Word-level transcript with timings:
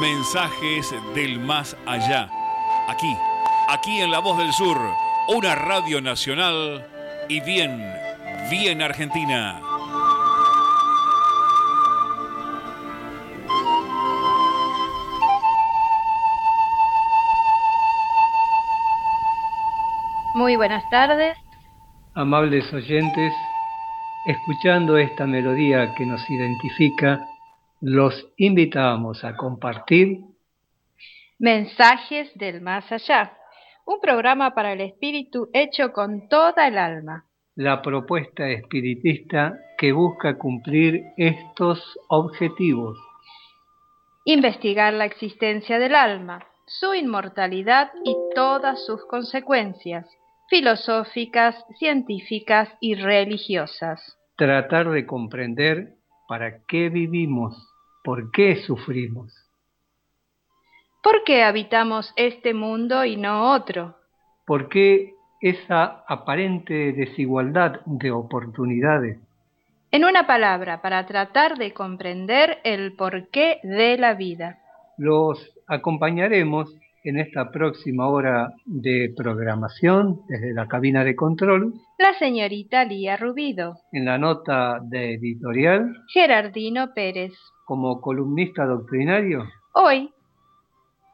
Mensajes 0.00 0.94
del 1.14 1.38
más 1.38 1.76
allá. 1.86 2.28
Aquí, 2.88 3.16
aquí 3.68 4.00
en 4.00 4.10
La 4.10 4.18
Voz 4.18 4.38
del 4.38 4.52
Sur, 4.52 4.78
una 5.28 5.54
radio 5.54 6.00
nacional 6.00 6.86
y 7.28 7.40
bien, 7.40 7.92
bien 8.50 8.82
argentina. 8.82 9.60
Muy 20.34 20.56
buenas 20.56 20.88
tardes. 20.90 21.38
Amables 22.14 22.72
oyentes, 22.72 23.32
escuchando 24.26 24.98
esta 24.98 25.26
melodía 25.26 25.94
que 25.94 26.04
nos 26.04 26.28
identifica, 26.28 27.20
los 27.80 28.28
invitamos 28.36 29.24
a 29.24 29.36
compartir 29.36 30.20
Mensajes 31.38 32.32
del 32.36 32.60
Más 32.60 32.90
Allá, 32.92 33.36
un 33.86 34.00
programa 34.00 34.54
para 34.54 34.72
el 34.72 34.80
espíritu 34.80 35.50
hecho 35.52 35.92
con 35.92 36.28
toda 36.28 36.68
el 36.68 36.78
alma. 36.78 37.26
La 37.56 37.82
propuesta 37.82 38.48
espiritista 38.48 39.58
que 39.76 39.92
busca 39.92 40.38
cumplir 40.38 41.02
estos 41.16 41.98
objetivos. 42.08 42.98
Investigar 44.24 44.94
la 44.94 45.04
existencia 45.04 45.78
del 45.78 45.94
alma, 45.94 46.46
su 46.66 46.94
inmortalidad 46.94 47.90
y 48.04 48.28
todas 48.34 48.84
sus 48.86 49.04
consecuencias, 49.04 50.08
filosóficas, 50.48 51.62
científicas 51.78 52.70
y 52.80 52.94
religiosas. 52.94 54.18
Tratar 54.36 54.90
de 54.90 55.04
comprender 55.04 55.94
para 56.28 56.64
qué 56.66 56.88
vivimos, 56.88 57.54
por 58.02 58.30
qué 58.30 58.56
sufrimos. 58.56 59.32
¿Por 61.02 61.22
qué 61.24 61.42
habitamos 61.42 62.12
este 62.16 62.54
mundo 62.54 63.04
y 63.04 63.16
no 63.16 63.52
otro? 63.52 63.96
¿Por 64.46 64.68
qué 64.68 65.14
esa 65.40 66.04
aparente 66.08 66.92
desigualdad 66.92 67.80
de 67.84 68.10
oportunidades? 68.10 69.18
En 69.90 70.04
una 70.04 70.26
palabra, 70.26 70.80
para 70.80 71.06
tratar 71.06 71.56
de 71.56 71.72
comprender 71.72 72.58
el 72.64 72.94
porqué 72.94 73.60
de 73.62 73.98
la 73.98 74.14
vida. 74.14 74.58
Los 74.96 75.38
acompañaremos 75.66 76.74
en 77.04 77.18
esta 77.18 77.50
próxima 77.50 78.08
hora 78.08 78.54
de 78.64 79.12
programación 79.14 80.22
desde 80.26 80.54
la 80.54 80.66
cabina 80.66 81.04
de 81.04 81.14
control. 81.14 81.74
La 81.98 82.14
señorita 82.14 82.84
Lía 82.84 83.16
Rubido. 83.18 83.76
En 83.92 84.06
la 84.06 84.16
nota 84.16 84.80
de 84.82 85.14
editorial. 85.14 85.94
Gerardino 86.12 86.94
Pérez. 86.94 87.32
Como 87.66 88.00
columnista 88.00 88.64
doctrinario. 88.64 89.44
Hoy, 89.74 90.10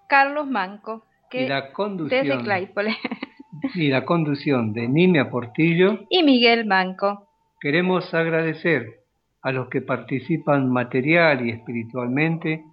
Carlos 0.09 0.47
Manco. 0.47 1.05
Que 1.29 1.45
y 1.45 1.49
la 1.49 1.73
conducción, 1.73 2.27
desde 2.27 2.43
Claypole. 2.43 2.97
y 3.75 3.89
la 3.89 4.05
conducción 4.05 4.73
de 4.73 4.89
Nimia 4.89 5.29
Portillo. 5.29 6.07
Y 6.09 6.23
Miguel 6.23 6.67
Manco. 6.67 7.27
Queremos 7.61 8.15
agradecer 8.15 9.01
a 9.43 9.53
los 9.53 9.69
que 9.69 9.81
participan 9.81 10.71
material 10.71 11.47
y 11.47 11.51
espiritualmente 11.51 12.65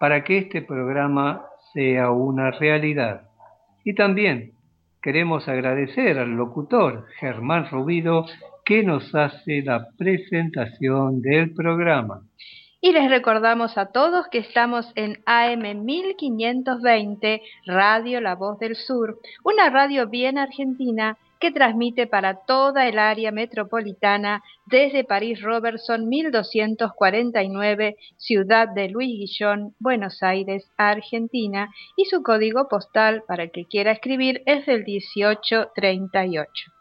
para 0.00 0.24
que 0.24 0.38
este 0.38 0.62
programa 0.62 1.44
sea 1.74 2.10
una 2.10 2.50
realidad. 2.52 3.28
Y 3.84 3.94
también 3.94 4.52
queremos 5.02 5.46
agradecer 5.48 6.18
al 6.18 6.30
locutor 6.30 7.06
Germán 7.20 7.68
Rubido 7.70 8.24
que 8.64 8.82
nos 8.82 9.14
hace 9.14 9.60
la 9.62 9.88
presentación 9.98 11.20
del 11.20 11.52
programa. 11.52 12.22
Y 12.80 12.92
les 12.92 13.10
recordamos 13.10 13.76
a 13.78 13.92
todos 13.92 14.28
que 14.28 14.38
estamos 14.38 14.92
en 14.94 15.22
AM 15.26 15.84
1520, 15.84 17.42
Radio 17.66 18.20
La 18.20 18.34
Voz 18.34 18.58
del 18.58 18.76
Sur, 18.76 19.18
una 19.42 19.70
radio 19.70 20.08
bien 20.08 20.38
argentina 20.38 21.16
que 21.44 21.52
transmite 21.52 22.06
para 22.06 22.46
toda 22.46 22.88
el 22.88 22.98
área 22.98 23.30
metropolitana 23.30 24.42
desde 24.64 25.04
París 25.04 25.42
Robertson 25.42 26.08
1249, 26.08 27.96
ciudad 28.16 28.70
de 28.74 28.88
Luis 28.88 29.18
Guillón, 29.18 29.74
Buenos 29.78 30.22
Aires, 30.22 30.72
Argentina, 30.78 31.68
y 31.98 32.06
su 32.06 32.22
código 32.22 32.66
postal 32.66 33.24
para 33.28 33.42
el 33.42 33.50
que 33.50 33.66
quiera 33.66 33.92
escribir 33.92 34.42
es 34.46 34.66
el 34.68 34.86
1838. 34.86 36.72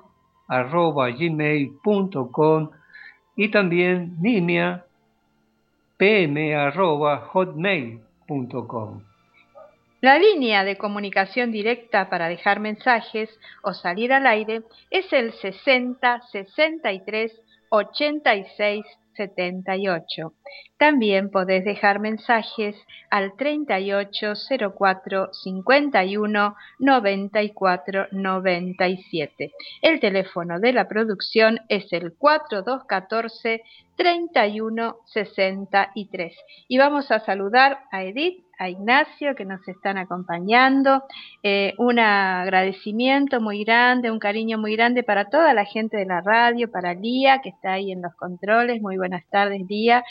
arroba 0.49 1.11
gmail.com 1.11 2.71
y 3.37 3.51
también 3.51 4.17
nimia. 4.19 4.87
La 10.01 10.19
línea 10.19 10.65
de 10.65 10.79
comunicación 10.79 11.53
directa 11.53 12.09
para 12.09 12.29
dejar 12.29 12.61
mensajes 12.61 13.29
o 13.63 13.75
salir 13.75 14.11
al 14.15 14.27
aire 14.27 14.63
es 14.91 15.13
el 15.13 15.35
60 15.35 16.23
63 16.33 17.43
86 17.69 18.87
78. 19.17 20.33
También 20.79 21.31
podés 21.31 21.65
dejar 21.65 22.01
mensajes 22.01 22.77
al 23.11 23.35
3804 23.37 25.33
51 25.33 26.57
94 26.79 28.07
97. 28.13 29.53
El 29.83 30.01
teléfono 30.01 30.61
de 30.61 30.73
la 30.73 30.89
producción 30.89 31.61
es 31.69 31.93
el 31.93 32.13
4214 32.13 33.63
31 33.97 34.97
63. 35.07 36.37
Y 36.69 36.79
vamos 36.79 37.11
a 37.11 37.21
saludar 37.21 37.81
a 37.91 38.05
Edith 38.05 38.46
a 38.59 38.69
Ignacio 38.69 39.35
que 39.35 39.45
nos 39.45 39.67
están 39.69 39.99
acompañando. 39.99 41.05
Eh, 41.43 41.75
un 41.79 41.99
agradecimiento 41.99 43.41
muy 43.41 43.65
grande, 43.65 44.11
un 44.11 44.19
cariño 44.19 44.59
muy 44.59 44.77
grande 44.77 45.03
para 45.03 45.29
toda 45.29 45.55
la 45.55 45.65
gente 45.65 45.97
de 45.97 46.07
la 46.07 46.21
radio, 46.21 46.71
para 46.71 46.95
Lía 46.95 47.41
que 47.43 47.51
está 47.51 47.73
ahí 47.73 47.93
en 47.93 48.03
los 48.03 48.15
controles. 48.15 48.81
Muy 48.81 48.97
buenas 48.97 49.25
tardes, 49.31 49.63
Lía. 49.69 50.05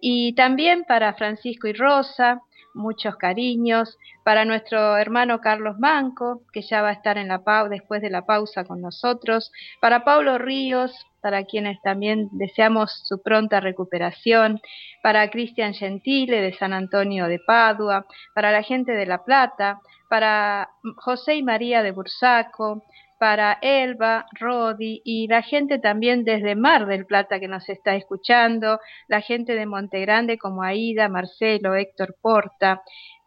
Y 0.00 0.34
también 0.34 0.84
para 0.84 1.14
Francisco 1.14 1.68
y 1.68 1.72
Rosa, 1.72 2.40
muchos 2.74 3.16
cariños. 3.16 3.98
Para 4.24 4.44
nuestro 4.44 4.96
hermano 4.96 5.40
Carlos 5.40 5.78
Manco, 5.78 6.42
que 6.52 6.62
ya 6.62 6.82
va 6.82 6.90
a 6.90 6.92
estar 6.92 7.18
en 7.18 7.28
la 7.28 7.42
después 7.68 8.02
de 8.02 8.10
la 8.10 8.24
pausa 8.26 8.64
con 8.64 8.80
nosotros. 8.80 9.52
Para 9.80 10.04
Pablo 10.04 10.38
Ríos, 10.38 10.92
para 11.22 11.44
quienes 11.44 11.80
también 11.80 12.28
deseamos 12.32 13.00
su 13.04 13.22
pronta 13.22 13.60
recuperación, 13.60 14.60
para 15.02 15.30
Cristian 15.30 15.72
Gentile 15.72 16.40
de 16.40 16.52
San 16.52 16.72
Antonio 16.72 17.28
de 17.28 17.38
Padua, 17.38 18.06
para 18.34 18.52
la 18.52 18.62
gente 18.62 18.92
de 18.92 19.06
La 19.06 19.24
Plata, 19.24 19.80
para 20.10 20.68
José 20.96 21.36
y 21.36 21.42
María 21.42 21.82
de 21.82 21.92
Bursaco, 21.92 22.82
para 23.18 23.58
Elba, 23.62 24.26
Rodi 24.32 25.00
y 25.04 25.28
la 25.28 25.42
gente 25.42 25.78
también 25.78 26.24
desde 26.24 26.56
Mar 26.56 26.86
del 26.86 27.06
Plata 27.06 27.38
que 27.38 27.46
nos 27.46 27.68
está 27.68 27.94
escuchando, 27.94 28.80
la 29.06 29.20
gente 29.20 29.54
de 29.54 29.64
Montegrande 29.64 30.38
como 30.38 30.64
Aida, 30.64 31.08
Marcelo, 31.08 31.76
Héctor 31.76 32.16
Porta, 32.20 32.82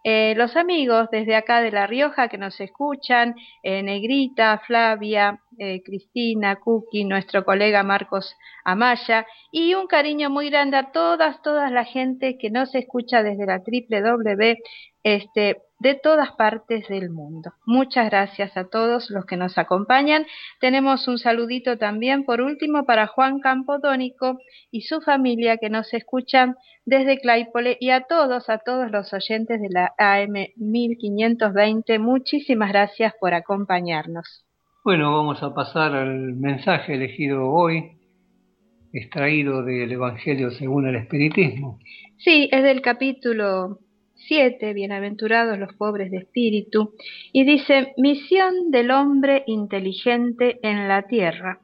eh, 0.07 0.35
los 0.37 0.55
amigos 0.55 1.09
desde 1.11 1.35
acá 1.35 1.61
de 1.61 1.71
La 1.71 1.87
Rioja 1.87 2.27
que 2.27 2.37
nos 2.37 2.59
escuchan, 2.61 3.33
eh, 3.63 3.81
Negrita, 3.81 4.61
Flavia, 4.67 5.41
eh, 5.57 5.81
Cristina, 5.83 6.57
Cookie, 6.57 7.05
nuestro 7.05 7.43
colega 7.43 7.81
Marcos 7.81 8.35
Amaya, 8.63 9.25
y 9.49 9.73
un 9.73 9.87
cariño 9.87 10.29
muy 10.29 10.51
grande 10.51 10.77
a 10.77 10.91
todas, 10.91 11.41
todas 11.41 11.71
la 11.71 11.85
gente 11.85 12.37
que 12.37 12.51
nos 12.51 12.75
escucha 12.75 13.23
desde 13.23 13.47
la 13.47 13.63
este, 15.05 15.57
de 15.79 15.93
todas 15.93 16.31
partes 16.31 16.87
del 16.87 17.11
mundo. 17.11 17.53
Muchas 17.67 18.09
gracias 18.09 18.57
a 18.57 18.67
todos 18.67 19.11
los 19.11 19.25
que 19.25 19.37
nos 19.37 19.55
acompañan. 19.59 20.25
Tenemos 20.59 21.07
un 21.07 21.19
saludito 21.19 21.77
también, 21.77 22.25
por 22.25 22.41
último, 22.41 22.85
para 22.85 23.05
Juan 23.05 23.39
Campodónico 23.39 24.39
y 24.71 24.81
su 24.81 25.01
familia 25.01 25.57
que 25.57 25.69
nos 25.69 25.93
escuchan 25.93 26.55
desde 26.85 27.19
Claypole 27.19 27.77
y 27.79 27.91
a 27.91 28.01
todos, 28.01 28.49
a 28.49 28.57
todos 28.57 28.89
los 28.89 29.13
oyentes 29.13 29.61
de 29.61 29.69
la 29.69 29.93
AM 29.99 30.47
1520. 30.57 31.99
Muchísimas 31.99 32.69
gracias 32.69 33.13
por 33.19 33.35
acompañarnos. 33.35 34.43
Bueno, 34.83 35.15
vamos 35.15 35.43
a 35.43 35.53
pasar 35.53 35.93
al 35.93 36.33
mensaje 36.33 36.95
elegido 36.95 37.47
hoy, 37.47 37.91
extraído 38.91 39.63
del 39.63 39.91
Evangelio 39.91 40.49
según 40.49 40.87
el 40.87 40.95
Espiritismo. 40.95 41.77
Sí, 42.17 42.49
es 42.51 42.63
del 42.63 42.81
capítulo 42.81 43.81
7, 44.27 44.73
bienaventurados 44.73 45.57
los 45.59 45.73
pobres 45.75 46.11
de 46.11 46.17
espíritu, 46.17 46.95
y 47.31 47.43
dice, 47.43 47.93
misión 47.97 48.71
del 48.71 48.91
hombre 48.91 49.43
inteligente 49.47 50.59
en 50.63 50.87
la 50.87 51.03
tierra. 51.03 51.59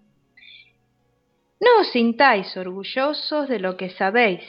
No 1.59 1.81
os 1.81 1.91
sintáis 1.91 2.55
orgullosos 2.57 3.47
de 3.47 3.59
lo 3.59 3.77
que 3.77 3.89
sabéis, 3.89 4.41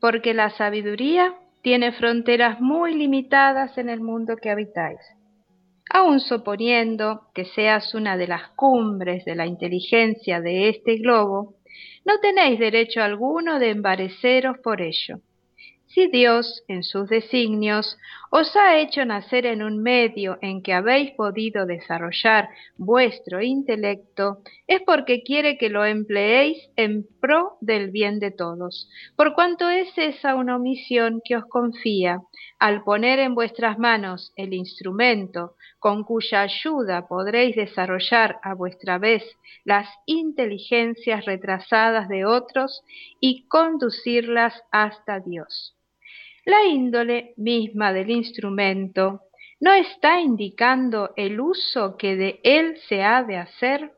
porque 0.00 0.34
la 0.34 0.50
sabiduría 0.50 1.34
tiene 1.62 1.92
fronteras 1.92 2.60
muy 2.60 2.94
limitadas 2.94 3.76
en 3.78 3.88
el 3.88 4.00
mundo 4.00 4.36
que 4.36 4.50
habitáis. 4.50 5.00
Aun 5.90 6.20
suponiendo 6.20 7.22
que 7.34 7.44
seas 7.44 7.94
una 7.94 8.16
de 8.16 8.26
las 8.26 8.48
cumbres 8.50 9.24
de 9.24 9.34
la 9.34 9.46
inteligencia 9.46 10.40
de 10.40 10.68
este 10.68 10.96
globo, 10.96 11.54
no 12.04 12.18
tenéis 12.20 12.58
derecho 12.58 13.02
alguno 13.02 13.58
de 13.58 13.70
embareceros 13.70 14.58
por 14.58 14.82
ello. 14.82 15.20
Si 15.88 16.06
Dios, 16.08 16.64
en 16.68 16.82
sus 16.82 17.08
designios, 17.08 17.96
os 18.30 18.54
ha 18.56 18.78
hecho 18.78 19.04
nacer 19.04 19.46
en 19.46 19.62
un 19.62 19.82
medio 19.82 20.38
en 20.42 20.62
que 20.62 20.74
habéis 20.74 21.12
podido 21.12 21.66
desarrollar 21.66 22.48
vuestro 22.76 23.40
intelecto, 23.42 24.42
es 24.66 24.82
porque 24.82 25.22
quiere 25.22 25.56
que 25.56 25.70
lo 25.70 25.84
empleéis 25.84 26.58
en 26.76 27.06
pro 27.20 27.56
del 27.60 27.90
bien 27.90 28.18
de 28.18 28.30
todos, 28.30 28.88
por 29.16 29.34
cuanto 29.34 29.70
es 29.70 29.88
esa 29.96 30.34
una 30.34 30.58
misión 30.58 31.20
que 31.24 31.36
os 31.36 31.44
confía, 31.46 32.20
al 32.58 32.84
poner 32.84 33.18
en 33.18 33.34
vuestras 33.34 33.78
manos 33.78 34.32
el 34.36 34.52
instrumento 34.52 35.54
con 35.78 36.04
cuya 36.04 36.42
ayuda 36.42 37.06
podréis 37.08 37.56
desarrollar 37.56 38.38
a 38.42 38.54
vuestra 38.54 38.98
vez 38.98 39.22
las 39.64 39.88
inteligencias 40.06 41.24
retrasadas 41.24 42.08
de 42.08 42.24
otros 42.24 42.82
y 43.20 43.46
conducirlas 43.48 44.54
hasta 44.70 45.20
Dios. 45.20 45.74
La 46.48 46.64
índole 46.64 47.34
misma 47.36 47.92
del 47.92 48.08
instrumento 48.08 49.20
no 49.60 49.74
está 49.74 50.18
indicando 50.18 51.10
el 51.14 51.38
uso 51.38 51.98
que 51.98 52.16
de 52.16 52.40
él 52.42 52.78
se 52.88 53.02
ha 53.02 53.22
de 53.22 53.36
hacer. 53.36 53.92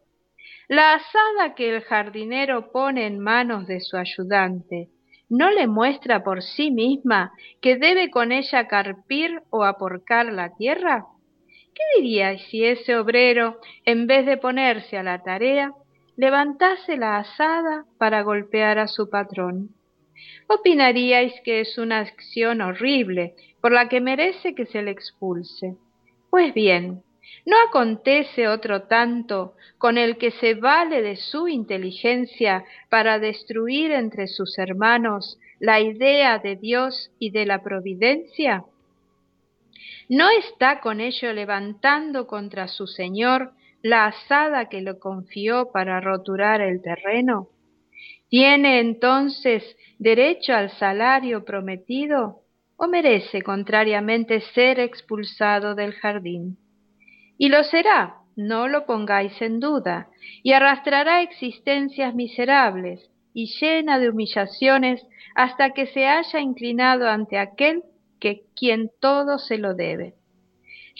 La 0.66 0.94
asada 0.94 1.54
que 1.54 1.76
el 1.76 1.82
jardinero 1.82 2.72
pone 2.72 3.06
en 3.06 3.20
manos 3.20 3.68
de 3.68 3.78
su 3.78 3.96
ayudante 3.96 4.88
no 5.28 5.48
le 5.48 5.68
muestra 5.68 6.24
por 6.24 6.42
sí 6.42 6.72
misma 6.72 7.32
que 7.62 7.76
debe 7.76 8.10
con 8.10 8.32
ella 8.32 8.66
carpir 8.66 9.40
o 9.50 9.62
aporcar 9.62 10.26
la 10.26 10.56
tierra. 10.56 11.06
¿Qué 11.72 12.00
diríais 12.00 12.42
si 12.50 12.64
ese 12.64 12.96
obrero, 12.96 13.60
en 13.84 14.08
vez 14.08 14.26
de 14.26 14.38
ponerse 14.38 14.98
a 14.98 15.04
la 15.04 15.22
tarea, 15.22 15.72
levantase 16.16 16.96
la 16.96 17.18
asada 17.18 17.84
para 17.96 18.22
golpear 18.22 18.80
a 18.80 18.88
su 18.88 19.08
patrón? 19.08 19.70
Opinaríais 20.48 21.32
que 21.44 21.60
es 21.60 21.78
una 21.78 22.00
acción 22.00 22.60
horrible 22.60 23.34
por 23.60 23.72
la 23.72 23.88
que 23.88 24.00
merece 24.00 24.54
que 24.54 24.66
se 24.66 24.82
le 24.82 24.90
expulse. 24.90 25.76
Pues 26.30 26.54
bien, 26.54 27.02
¿no 27.46 27.56
acontece 27.68 28.48
otro 28.48 28.82
tanto 28.82 29.54
con 29.78 29.98
el 29.98 30.16
que 30.16 30.30
se 30.32 30.54
vale 30.54 31.02
de 31.02 31.16
su 31.16 31.48
inteligencia 31.48 32.64
para 32.88 33.18
destruir 33.18 33.92
entre 33.92 34.26
sus 34.26 34.58
hermanos 34.58 35.38
la 35.58 35.80
idea 35.80 36.38
de 36.38 36.56
Dios 36.56 37.10
y 37.18 37.30
de 37.30 37.46
la 37.46 37.62
providencia? 37.62 38.64
¿No 40.08 40.28
está 40.30 40.80
con 40.80 41.00
ello 41.00 41.32
levantando 41.32 42.26
contra 42.26 42.66
su 42.66 42.86
Señor 42.86 43.52
la 43.82 44.06
asada 44.06 44.68
que 44.68 44.80
le 44.80 44.98
confió 44.98 45.70
para 45.72 46.00
roturar 46.00 46.60
el 46.60 46.82
terreno? 46.82 47.48
¿Tiene 48.30 48.78
entonces 48.78 49.76
derecho 49.98 50.54
al 50.54 50.70
salario 50.70 51.44
prometido 51.44 52.42
o 52.76 52.86
merece 52.86 53.42
contrariamente 53.42 54.40
ser 54.54 54.78
expulsado 54.78 55.74
del 55.74 55.92
jardín? 55.94 56.56
Y 57.38 57.48
lo 57.48 57.64
será, 57.64 58.18
no 58.36 58.68
lo 58.68 58.86
pongáis 58.86 59.32
en 59.42 59.58
duda, 59.58 60.10
y 60.44 60.52
arrastrará 60.52 61.22
existencias 61.22 62.14
miserables 62.14 63.10
y 63.34 63.46
llena 63.60 63.98
de 63.98 64.10
humillaciones 64.10 65.04
hasta 65.34 65.70
que 65.70 65.86
se 65.86 66.06
haya 66.06 66.38
inclinado 66.38 67.08
ante 67.08 67.36
aquel 67.36 67.82
que 68.20 68.42
quien 68.54 68.92
todo 69.00 69.38
se 69.38 69.58
lo 69.58 69.74
debe. 69.74 70.14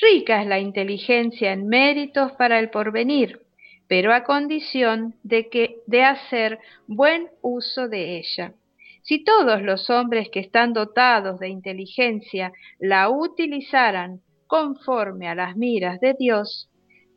Rica 0.01 0.43
es 0.43 0.49
la 0.49 0.59
inteligencia 0.59 1.53
en 1.53 1.69
méritos 1.69 2.33
para 2.33 2.59
el 2.59 2.71
porvenir, 2.71 3.41
pero 3.91 4.15
a 4.15 4.23
condición 4.23 5.17
de 5.25 5.49
que 5.49 5.81
de 5.89 6.05
hacer 6.05 6.61
buen 6.87 7.27
uso 7.43 7.89
de 7.89 8.19
ella. 8.19 8.55
Si 9.03 9.25
todos 9.25 9.63
los 9.63 9.91
hombres 9.91 10.29
que 10.31 10.39
están 10.39 10.73
dotados 10.73 11.41
de 11.41 11.49
inteligencia 11.49 12.53
la 12.79 13.11
utilizaran 13.11 14.21
conforme 14.47 15.27
a 15.27 15.35
las 15.35 15.57
miras 15.57 15.99
de 15.99 16.15
Dios, 16.17 16.71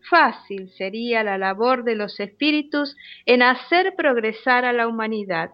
fácil 0.09 0.71
sería 0.71 1.23
la 1.23 1.37
labor 1.37 1.83
de 1.83 1.95
los 1.95 2.19
espíritus 2.19 2.95
en 3.27 3.43
hacer 3.43 3.93
progresar 3.95 4.65
a 4.65 4.73
la 4.73 4.87
humanidad. 4.87 5.51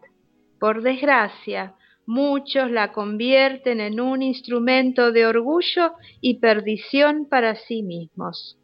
Por 0.57 0.83
desgracia, 0.83 1.75
muchos 2.05 2.71
la 2.71 2.93
convierten 2.93 3.81
en 3.81 3.99
un 3.99 4.21
instrumento 4.21 5.11
de 5.11 5.25
orgullo 5.25 5.95
y 6.21 6.39
perdición 6.39 7.27
para 7.27 7.55
sí 7.55 7.83
mismos. 7.83 8.57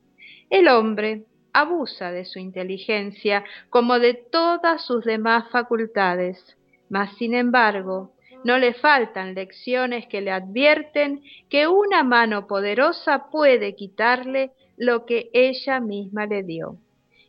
El 0.50 0.70
hombre, 0.70 1.26
abusa 1.56 2.12
de 2.12 2.26
su 2.26 2.38
inteligencia 2.38 3.44
como 3.70 3.98
de 3.98 4.14
todas 4.14 4.86
sus 4.86 5.06
demás 5.06 5.50
facultades, 5.50 6.58
mas 6.90 7.16
sin 7.18 7.34
embargo 7.34 8.12
no 8.44 8.58
le 8.58 8.74
faltan 8.74 9.34
lecciones 9.34 10.06
que 10.08 10.20
le 10.22 10.32
advierten 10.32 11.24
que 11.50 11.68
una 11.68 12.04
mano 12.04 12.46
poderosa 12.46 13.28
puede 13.32 13.74
quitarle 13.74 14.52
lo 14.78 15.06
que 15.06 15.30
ella 15.34 15.80
misma 15.80 16.26
le 16.26 16.44
dio. 16.44 16.78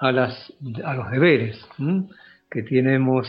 a, 0.00 0.10
las, 0.12 0.52
a 0.84 0.94
los 0.94 1.10
deberes 1.10 1.56
que 2.50 2.62
tenemos 2.62 3.28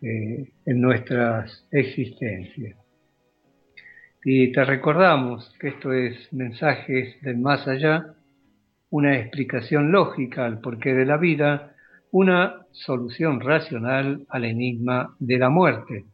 eh, 0.00 0.52
en 0.64 0.80
nuestras 0.80 1.66
existencias. 1.70 2.78
Y 4.24 4.52
te 4.52 4.64
recordamos 4.64 5.54
que 5.58 5.68
esto 5.68 5.92
es 5.92 6.32
mensajes 6.32 7.20
del 7.22 7.38
más 7.38 7.66
allá, 7.66 8.14
una 8.90 9.18
explicación 9.18 9.90
lógica 9.92 10.44
al 10.44 10.60
porqué 10.60 10.94
de 10.94 11.04
la 11.04 11.16
vida, 11.16 11.74
una 12.10 12.66
solución 12.72 13.40
racional 13.40 14.24
al 14.28 14.44
enigma 14.44 15.14
de 15.18 15.38
la 15.38 15.50
muerte. 15.50 16.04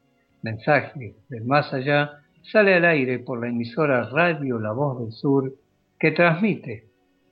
Mensajes 0.43 1.15
del 1.29 1.45
más 1.45 1.73
allá 1.73 2.24
sale 2.51 2.75
al 2.75 2.85
aire 2.85 3.19
por 3.21 3.41
la 3.41 3.49
emisora 3.49 4.09
Radio 4.11 4.59
La 4.59 4.73
Voz 4.73 5.01
del 5.01 5.13
Sur 5.13 5.55
que 5.99 6.11
transmite 6.11 6.85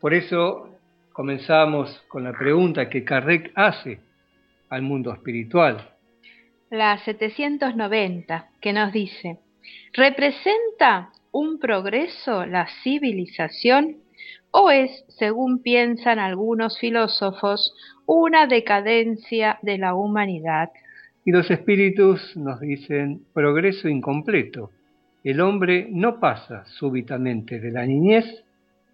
Por 0.00 0.14
eso 0.14 0.68
comenzamos 1.12 2.00
con 2.08 2.22
la 2.24 2.32
pregunta 2.32 2.88
que 2.88 3.02
Kardec 3.02 3.50
hace 3.56 4.00
al 4.70 4.82
mundo 4.82 5.12
espiritual. 5.12 5.94
La 6.70 6.98
790, 6.98 8.48
que 8.60 8.72
nos 8.72 8.92
dice, 8.92 9.38
¿representa 9.94 11.10
un 11.32 11.58
progreso 11.58 12.44
la 12.44 12.66
civilización 12.82 13.96
o 14.50 14.70
es, 14.70 15.04
según 15.08 15.62
piensan 15.62 16.18
algunos 16.18 16.78
filósofos, 16.78 17.74
una 18.06 18.46
decadencia 18.46 19.58
de 19.62 19.78
la 19.78 19.94
humanidad? 19.94 20.70
Y 21.24 21.32
los 21.32 21.50
espíritus 21.50 22.36
nos 22.36 22.60
dicen 22.60 23.22
progreso 23.34 23.88
incompleto. 23.88 24.70
El 25.24 25.40
hombre 25.40 25.88
no 25.90 26.20
pasa 26.20 26.64
súbitamente 26.66 27.60
de 27.60 27.70
la 27.70 27.84
niñez 27.84 28.24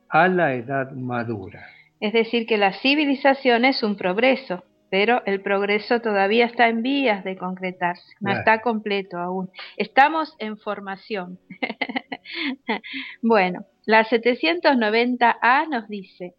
a 0.09 0.28
la 0.28 0.54
edad 0.54 0.93
madura. 0.93 1.66
Es 2.00 2.12
decir, 2.12 2.47
que 2.47 2.59
la 2.59 2.73
civilización 2.73 3.64
es 3.64 3.83
un 3.83 3.97
progreso, 3.97 4.64
pero 4.94 5.24
el 5.26 5.40
progreso 5.40 6.00
todavía 6.00 6.46
está 6.46 6.68
en 6.68 6.80
vías 6.80 7.24
de 7.24 7.36
concretarse, 7.36 8.14
no 8.20 8.30
está 8.30 8.60
completo 8.60 9.18
aún. 9.18 9.50
Estamos 9.76 10.36
en 10.38 10.56
formación. 10.56 11.40
bueno, 13.20 13.66
la 13.86 14.04
790A 14.04 15.68
nos 15.68 15.88
dice, 15.88 16.34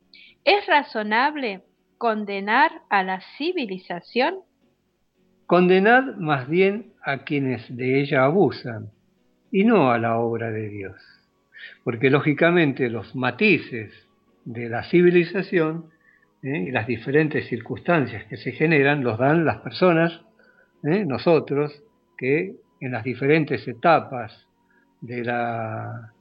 ¿es 0.46 0.66
razonable 0.68 1.64
condenar 1.98 2.72
a 2.90 3.04
la 3.04 3.20
civilización? 3.38 4.36
Condenar 5.48 6.16
más 6.16 6.48
bien 6.48 6.94
a 7.04 7.26
quienes 7.26 7.76
de 7.76 8.00
ella 8.00 8.24
abusan 8.24 8.90
y 9.52 9.66
no 9.66 9.92
a 9.92 9.98
la 9.98 10.18
obra 10.18 10.50
de 10.50 10.70
Dios. 10.70 10.96
Porque 11.84 12.10
lógicamente 12.10 12.90
los 12.90 13.18
matices 13.18 13.92
de 14.46 14.70
la 14.70 14.86
civilización 14.86 15.90
¿eh? 16.46 16.66
y 16.68 16.72
las 16.72 16.88
diferentes 16.88 17.48
circunstancias 17.48 18.26
que 18.26 18.38
se 18.38 18.52
generan 18.52 19.04
los 19.04 19.18
dan 19.18 19.46
las 19.46 19.58
personas, 19.58 20.22
¿eh? 20.84 21.04
nosotros, 21.06 21.84
que 22.18 22.56
en 22.80 22.92
las 22.92 23.04
diferentes 23.04 23.68
etapas 23.68 24.48
de 25.02 25.24
las 25.24 26.12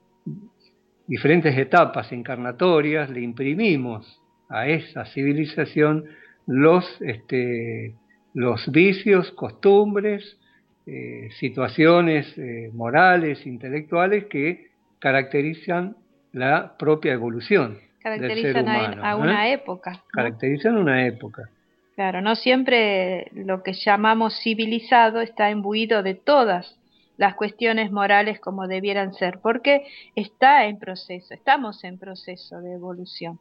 diferentes 1.07 1.55
etapas 1.57 2.11
encarnatorias 2.11 3.09
le 3.09 3.21
imprimimos 3.21 4.21
a 4.49 4.67
esa 4.67 5.05
civilización 5.05 6.05
los, 6.47 6.99
este, 7.01 7.93
los 8.33 8.69
vicios, 8.71 9.31
costumbres, 9.31 10.39
eh, 10.87 11.29
situaciones 11.39 12.35
morales, 12.73 13.45
intelectuales 13.45 14.25
que 14.25 14.67
caracterizan 14.99 15.95
la 16.31 16.75
propia 16.77 17.13
evolución. 17.13 17.77
Caracterizan 18.05 18.69
a, 19.03 19.15
una 19.15 19.49
¿eh? 19.49 19.53
época. 19.53 20.03
Caracterizan 20.11 20.77
una 20.77 21.07
época. 21.07 21.49
Claro, 21.95 22.21
no 22.21 22.35
siempre 22.35 23.31
lo 23.33 23.63
que 23.63 23.73
llamamos 23.73 24.39
civilizado 24.43 25.21
está 25.21 25.49
imbuido 25.49 26.03
de 26.03 26.13
todas 26.13 26.77
las 27.17 27.33
cuestiones 27.33 27.91
morales 27.91 28.39
como 28.39 28.67
debieran 28.67 29.15
ser, 29.15 29.39
porque 29.41 29.87
está 30.15 30.67
en 30.67 30.77
proceso, 30.77 31.33
estamos 31.33 31.83
en 31.83 31.97
proceso 31.97 32.61
de 32.61 32.73
evolución. 32.75 33.39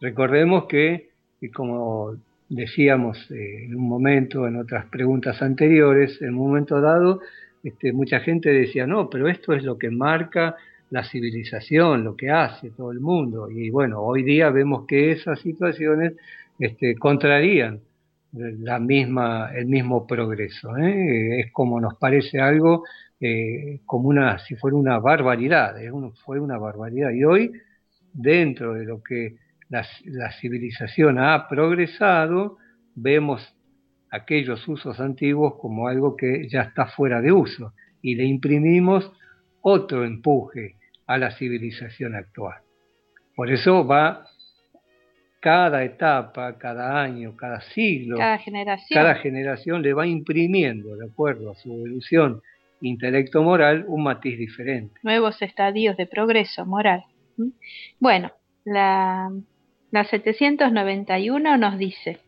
Recordemos 0.00 0.64
que, 0.64 1.10
y 1.42 1.50
como 1.50 2.16
decíamos 2.48 3.30
eh, 3.30 3.66
en 3.66 3.74
un 3.76 3.86
momento, 3.86 4.46
en 4.46 4.56
otras 4.56 4.86
preguntas 4.86 5.42
anteriores, 5.42 6.22
en 6.22 6.30
un 6.30 6.48
momento 6.48 6.80
dado, 6.80 7.20
este, 7.62 7.92
mucha 7.92 8.20
gente 8.20 8.48
decía, 8.48 8.86
no, 8.86 9.10
pero 9.10 9.28
esto 9.28 9.52
es 9.52 9.62
lo 9.62 9.76
que 9.76 9.90
marca 9.90 10.56
la 10.90 11.04
civilización, 11.04 12.04
lo 12.04 12.16
que 12.16 12.30
hace 12.30 12.70
todo 12.70 12.92
el 12.92 13.00
mundo. 13.00 13.50
Y 13.50 13.70
bueno, 13.70 14.00
hoy 14.00 14.22
día 14.22 14.50
vemos 14.50 14.86
que 14.86 15.12
esas 15.12 15.40
situaciones 15.40 16.14
este, 16.58 16.94
contrarían 16.96 17.80
la 18.32 18.78
misma, 18.78 19.50
el 19.54 19.66
mismo 19.66 20.06
progreso. 20.06 20.76
¿eh? 20.76 21.40
Es 21.40 21.52
como 21.52 21.80
nos 21.80 21.94
parece 21.96 22.40
algo 22.40 22.84
eh, 23.18 23.80
como 23.86 24.08
una, 24.08 24.38
si 24.38 24.56
fuera 24.56 24.76
una 24.76 24.98
barbaridad, 24.98 25.74
fue 26.24 26.38
una 26.38 26.58
barbaridad. 26.58 27.10
Y 27.10 27.24
hoy, 27.24 27.52
dentro 28.12 28.74
de 28.74 28.84
lo 28.84 29.02
que 29.02 29.36
la, 29.68 29.84
civilización 30.40 31.18
ha 31.18 31.48
progresado, 31.48 32.58
vemos 32.94 33.54
aquellos 34.10 34.66
usos 34.68 35.00
antiguos 35.00 35.54
como 35.60 35.88
algo 35.88 36.16
que 36.16 36.48
ya 36.48 36.62
está 36.62 36.86
fuera 36.86 37.20
de 37.20 37.32
uso 37.32 37.72
y 38.02 38.14
le 38.14 38.24
imprimimos 38.24 39.10
otro 39.62 40.04
empuje 40.04 40.75
a 41.06 41.18
la 41.18 41.30
civilización 41.30 42.14
actual. 42.14 42.60
Por 43.34 43.50
eso 43.50 43.86
va 43.86 44.26
cada 45.40 45.84
etapa, 45.84 46.58
cada 46.58 47.00
año, 47.00 47.36
cada 47.36 47.60
siglo, 47.60 48.16
cada 48.16 48.38
generación, 48.38 49.00
cada 49.00 49.14
generación 49.16 49.82
le 49.82 49.92
va 49.92 50.06
imprimiendo, 50.06 50.96
de 50.96 51.06
acuerdo 51.06 51.52
a 51.52 51.54
su 51.54 51.72
evolución 51.72 52.40
intelecto 52.80 53.42
moral 53.42 53.84
un 53.86 54.02
matiz 54.02 54.38
diferente. 54.38 54.98
Nuevos 55.02 55.40
estadios 55.42 55.96
de 55.96 56.06
progreso 56.06 56.66
moral. 56.66 57.04
Bueno, 58.00 58.32
la, 58.64 59.30
la 59.90 60.04
791 60.04 61.56
nos 61.58 61.78
dice, 61.78 62.18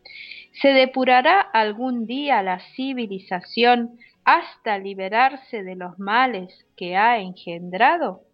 ¿se 0.53 0.69
depurará 0.69 1.41
algún 1.41 2.05
día 2.05 2.41
la 2.43 2.59
civilización 2.75 3.97
hasta 4.23 4.77
liberarse 4.77 5.63
de 5.63 5.75
los 5.75 5.97
males 5.99 6.65
que 6.77 6.95
ha 6.95 7.19
engendrado? 7.19 8.28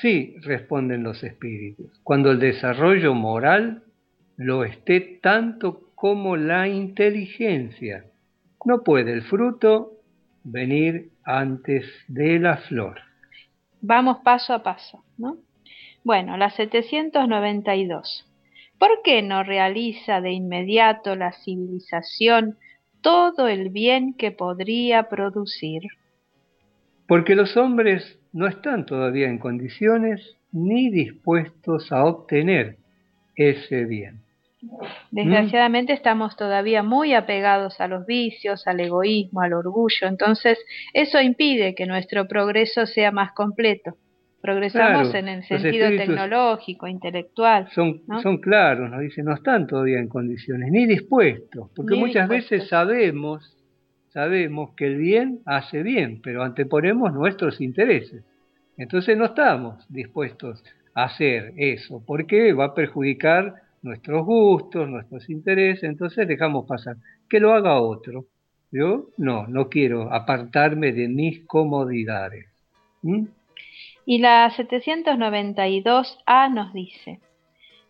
Sí, 0.00 0.36
responden 0.42 1.02
los 1.02 1.22
espíritus, 1.22 2.00
cuando 2.02 2.30
el 2.30 2.38
desarrollo 2.38 3.14
moral 3.14 3.82
lo 4.36 4.64
esté 4.64 5.20
tanto 5.22 5.92
como 5.94 6.36
la 6.36 6.66
inteligencia. 6.66 8.04
No 8.64 8.82
puede 8.82 9.12
el 9.12 9.22
fruto 9.22 9.92
venir 10.44 11.10
antes 11.24 11.86
de 12.08 12.38
la 12.38 12.56
flor. 12.56 13.00
Vamos 13.80 14.18
paso 14.24 14.54
a 14.54 14.62
paso, 14.62 15.04
¿no? 15.18 15.36
Bueno, 16.04 16.36
la 16.36 16.50
792. 16.50 18.28
¿Por 18.78 19.02
qué 19.04 19.22
no 19.22 19.44
realiza 19.44 20.20
de 20.20 20.32
inmediato 20.32 21.14
la 21.14 21.32
civilización 21.32 22.56
todo 23.00 23.46
el 23.46 23.68
bien 23.68 24.14
que 24.14 24.32
podría 24.32 25.08
producir? 25.08 25.82
Porque 27.06 27.36
los 27.36 27.56
hombres 27.56 28.18
no 28.32 28.46
están 28.46 28.86
todavía 28.86 29.28
en 29.28 29.38
condiciones 29.38 30.36
ni 30.52 30.90
dispuestos 30.90 31.92
a 31.92 32.04
obtener 32.04 32.76
ese 33.36 33.84
bien. 33.84 34.20
Desgraciadamente 35.10 35.92
estamos 35.92 36.36
todavía 36.36 36.82
muy 36.84 37.14
apegados 37.14 37.80
a 37.80 37.88
los 37.88 38.06
vicios, 38.06 38.66
al 38.66 38.78
egoísmo, 38.78 39.40
al 39.40 39.54
orgullo, 39.54 40.06
entonces 40.06 40.58
eso 40.92 41.20
impide 41.20 41.74
que 41.74 41.86
nuestro 41.86 42.28
progreso 42.28 42.86
sea 42.86 43.10
más 43.10 43.32
completo. 43.32 43.96
Progresamos 44.40 45.14
en 45.14 45.28
el 45.28 45.44
sentido 45.44 45.88
tecnológico, 45.88 46.88
intelectual. 46.88 47.68
Son, 47.70 48.02
son 48.22 48.38
claros, 48.38 48.90
nos 48.90 49.00
dicen, 49.00 49.24
no 49.24 49.34
están 49.34 49.68
todavía 49.68 50.00
en 50.00 50.08
condiciones, 50.08 50.70
ni 50.72 50.86
dispuestos, 50.86 51.70
porque 51.74 51.94
muchas 51.94 52.28
veces 52.28 52.68
sabemos, 52.68 53.56
sabemos 54.12 54.70
que 54.76 54.86
el 54.86 54.96
bien 54.96 55.40
hace 55.46 55.82
bien, 55.82 56.20
pero 56.22 56.42
anteponemos 56.42 57.12
nuestros 57.12 57.60
intereses. 57.60 58.24
Entonces 58.76 59.16
no 59.16 59.26
estamos 59.26 59.84
dispuestos 59.88 60.62
a 60.94 61.04
hacer 61.04 61.52
eso, 61.56 62.02
porque 62.06 62.52
va 62.52 62.66
a 62.66 62.74
perjudicar 62.74 63.54
nuestros 63.82 64.24
gustos, 64.24 64.88
nuestros 64.88 65.28
intereses, 65.30 65.84
entonces 65.84 66.28
dejamos 66.28 66.66
pasar. 66.66 66.96
Que 67.28 67.40
lo 67.40 67.54
haga 67.54 67.80
otro. 67.80 68.26
Yo 68.70 69.06
no, 69.16 69.46
no 69.48 69.68
quiero 69.68 70.12
apartarme 70.12 70.92
de 70.92 71.08
mis 71.08 71.44
comodidades. 71.46 72.46
¿Mm? 73.02 73.24
Y 74.04 74.18
la 74.18 74.50
792A 74.50 76.52
nos 76.52 76.72
dice, 76.72 77.20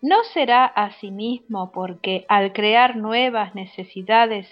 ¿no 0.00 0.22
será 0.34 0.66
asimismo 0.66 1.72
porque 1.72 2.24
al 2.28 2.52
crear 2.52 2.96
nuevas 2.96 3.54
necesidades 3.54 4.46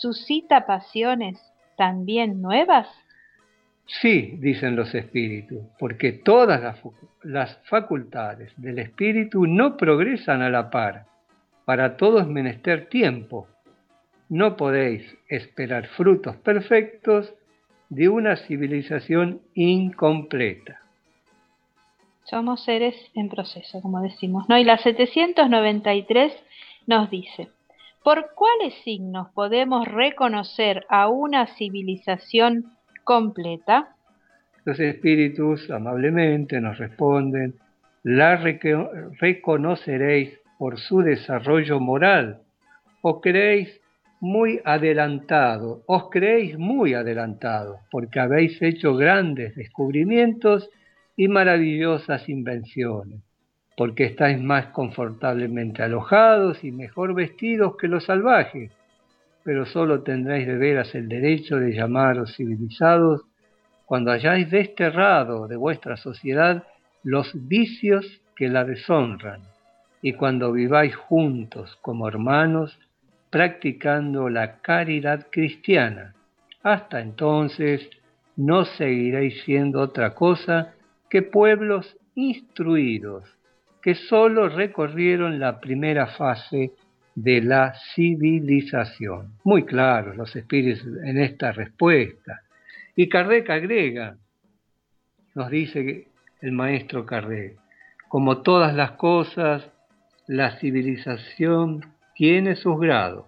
suscita 0.00 0.66
pasiones 0.66 1.40
también 1.76 2.40
nuevas? 2.40 2.88
Sí, 3.86 4.36
dicen 4.38 4.76
los 4.76 4.94
espíritus, 4.94 5.62
porque 5.78 6.12
todas 6.12 6.80
las, 7.22 7.58
facultades 7.64 8.52
del 8.56 8.78
espíritu 8.78 9.46
no 9.46 9.76
progresan 9.76 10.42
a 10.42 10.50
la 10.50 10.70
par. 10.70 11.06
Para 11.64 11.96
todo 11.96 12.20
es 12.20 12.26
menester 12.26 12.88
tiempo. 12.88 13.46
No 14.28 14.56
podéis 14.56 15.02
esperar 15.28 15.86
frutos 15.88 16.36
perfectos 16.36 17.34
de 17.90 18.08
una 18.08 18.36
civilización 18.36 19.40
incompleta. 19.54 20.80
Somos 22.24 22.64
seres 22.64 22.96
en 23.14 23.28
proceso, 23.28 23.82
como 23.82 24.00
decimos, 24.00 24.48
¿no? 24.48 24.56
Y 24.56 24.64
la 24.64 24.78
793 24.78 26.32
nos 26.86 27.10
dice, 27.10 27.48
¿por 28.04 28.32
cuáles 28.34 28.74
signos 28.84 29.30
podemos 29.30 29.88
reconocer 29.88 30.84
a 30.90 31.08
una 31.08 31.46
civilización 31.56 32.66
completa? 33.02 33.96
Los 34.66 34.78
espíritus 34.78 35.70
amablemente 35.70 36.60
nos 36.60 36.76
responden, 36.78 37.54
la 38.02 38.36
reconoceréis 38.36 40.38
por 40.58 40.78
su 40.78 41.00
desarrollo 41.00 41.80
moral, 41.80 42.42
o 43.00 43.22
creéis 43.22 43.80
muy 44.20 44.60
adelantado, 44.64 45.82
os 45.86 46.10
creéis 46.10 46.58
muy 46.58 46.92
adelantado, 46.92 47.78
porque 47.90 48.20
habéis 48.20 48.60
hecho 48.60 48.96
grandes 48.96 49.56
descubrimientos 49.56 50.68
y 51.16 51.28
maravillosas 51.28 52.28
invenciones, 52.28 53.22
porque 53.76 54.04
estáis 54.04 54.40
más 54.40 54.66
confortablemente 54.66 55.82
alojados 55.82 56.62
y 56.62 56.70
mejor 56.70 57.14
vestidos 57.14 57.76
que 57.76 57.88
los 57.88 58.04
salvajes, 58.04 58.70
pero 59.42 59.66
solo 59.66 60.02
tendréis 60.02 60.46
de 60.46 60.56
veras 60.56 60.94
el 60.94 61.08
derecho 61.08 61.56
de 61.56 61.74
llamaros 61.74 62.34
civilizados 62.36 63.22
cuando 63.84 64.12
hayáis 64.12 64.50
desterrado 64.50 65.46
de 65.46 65.56
vuestra 65.56 65.96
sociedad 65.96 66.64
los 67.02 67.30
vicios 67.48 68.20
que 68.34 68.48
la 68.48 68.64
deshonran, 68.64 69.42
y 70.00 70.14
cuando 70.14 70.52
viváis 70.52 70.96
juntos 70.96 71.78
como 71.82 72.08
hermanos, 72.08 72.78
practicando 73.30 74.28
la 74.28 74.58
caridad 74.60 75.26
cristiana. 75.30 76.14
Hasta 76.62 77.00
entonces 77.00 77.90
no 78.36 78.64
seguiréis 78.64 79.42
siendo 79.44 79.80
otra 79.80 80.14
cosa 80.14 80.74
que 81.10 81.22
pueblos 81.22 81.96
instruidos, 82.14 83.24
que 83.84 83.94
sólo 83.94 84.48
recorrieron 84.48 85.38
la 85.38 85.60
primera 85.60 86.06
fase 86.06 86.72
de 87.14 87.42
la 87.42 87.74
civilización. 87.94 89.34
Muy 89.44 89.66
claros 89.66 90.16
los 90.16 90.34
espíritus 90.34 90.86
en 91.04 91.18
esta 91.18 91.52
respuesta. 91.52 92.40
Y 92.96 93.10
Kardec 93.10 93.50
agrega, 93.50 94.16
nos 95.34 95.50
dice 95.50 96.08
el 96.40 96.52
maestro 96.52 97.04
Kardec, 97.04 97.58
como 98.08 98.40
todas 98.40 98.74
las 98.74 98.92
cosas, 98.92 99.70
la 100.28 100.58
civilización 100.60 101.84
tiene 102.14 102.56
sus 102.56 102.80
grados. 102.80 103.26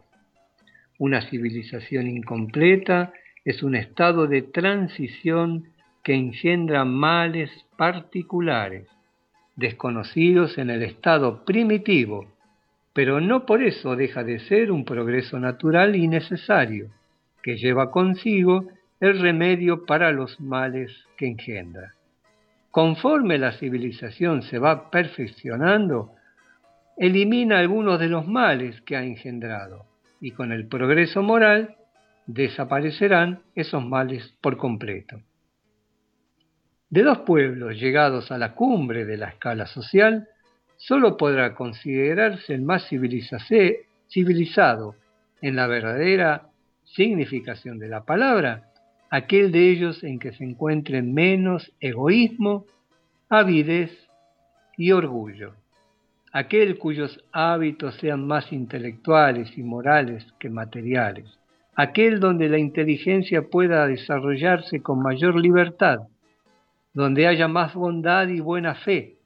Una 0.99 1.21
civilización 1.21 2.07
incompleta 2.07 3.13
es 3.45 3.63
un 3.63 3.77
estado 3.77 4.27
de 4.27 4.41
transición 4.41 5.65
que 6.03 6.15
engendra 6.15 6.87
males 6.87 7.51
particulares, 7.77 8.89
desconocidos 9.57 10.59
en 10.59 10.71
el 10.71 10.83
estado 10.83 11.45
primitivo, 11.45 12.27
pero 12.93 13.21
no 13.21 13.45
por 13.45 13.63
eso 13.63 13.97
deja 13.97 14.23
de 14.23 14.39
ser 14.39 14.71
un 14.71 14.85
progreso 14.85 15.39
natural 15.41 15.97
y 15.97 16.09
necesario, 16.09 16.91
que 17.43 17.57
lleva 17.57 17.91
consigo 17.91 18.69
el 19.01 19.19
remedio 19.21 19.85
para 19.85 20.13
los 20.13 20.41
males 20.41 20.93
que 21.17 21.27
engendra. 21.27 21.93
Conforme 22.71 23.39
la 23.39 23.53
civilización 23.53 24.43
se 24.43 24.59
va 24.59 24.91
perfeccionando, 24.91 26.13
elimina 26.97 27.59
algunos 27.59 27.99
de 28.01 28.09
los 28.09 28.27
males 28.27 28.81
que 28.83 28.97
ha 28.97 29.03
engendrado 29.03 29.87
y 30.21 30.33
con 30.33 30.53
el 30.53 30.67
progreso 30.67 31.23
moral 31.23 31.77
desaparecerán 32.27 33.41
esos 33.55 33.85
males 33.85 34.35
por 34.41 34.57
completo. 34.57 35.21
De 36.89 37.03
dos 37.03 37.19
pueblos 37.19 37.81
llegados 37.81 38.31
a 38.31 38.39
la 38.39 38.55
cumbre 38.55 39.05
de 39.05 39.17
la 39.17 39.27
escala 39.27 39.67
social, 39.67 40.29
solo 40.77 41.17
podrá 41.17 41.55
considerarse 41.55 42.55
el 42.55 42.63
más 42.63 42.89
civilizado 42.89 44.95
en 45.43 45.57
la 45.57 45.67
verdadera 45.67 46.49
significación 46.85 47.81
de 47.81 47.89
la 47.89 48.05
palabra, 48.05 48.71
aquel 49.11 49.51
de 49.51 49.71
ellos 49.71 50.05
en 50.05 50.21
que 50.21 50.33
se 50.33 50.45
encuentre 50.45 51.03
menos 51.03 51.73
egoísmo, 51.81 52.67
avidez 53.29 53.91
y 54.77 54.93
orgullo. 54.93 55.55
Aquel 56.33 56.79
cuyos 56.79 57.21
hábitos 57.33 57.97
sean 57.97 58.29
más 58.29 58.53
intelectuales 58.53 59.59
y 59.59 59.65
morales 59.65 60.25
que 60.39 60.51
materiales, 60.51 61.27
aquel 61.75 62.21
donde 62.21 62.49
la 62.49 62.59
inteligencia 62.59 63.43
pueda 63.43 63.89
desarrollarse 63.89 64.83
con 64.83 65.03
mayor 65.03 65.35
libertad, 65.35 66.03
donde 66.97 67.27
haya 67.27 67.47
más 67.47 67.75
bondad 67.75 68.27
y 68.29 68.41
buena 68.41 68.75
fe, 68.75 69.17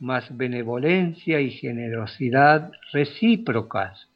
más 0.00 0.34
benevolencia 0.34 1.42
y 1.42 1.50
generosidad 1.50 2.72
recíprocas, 2.90 4.08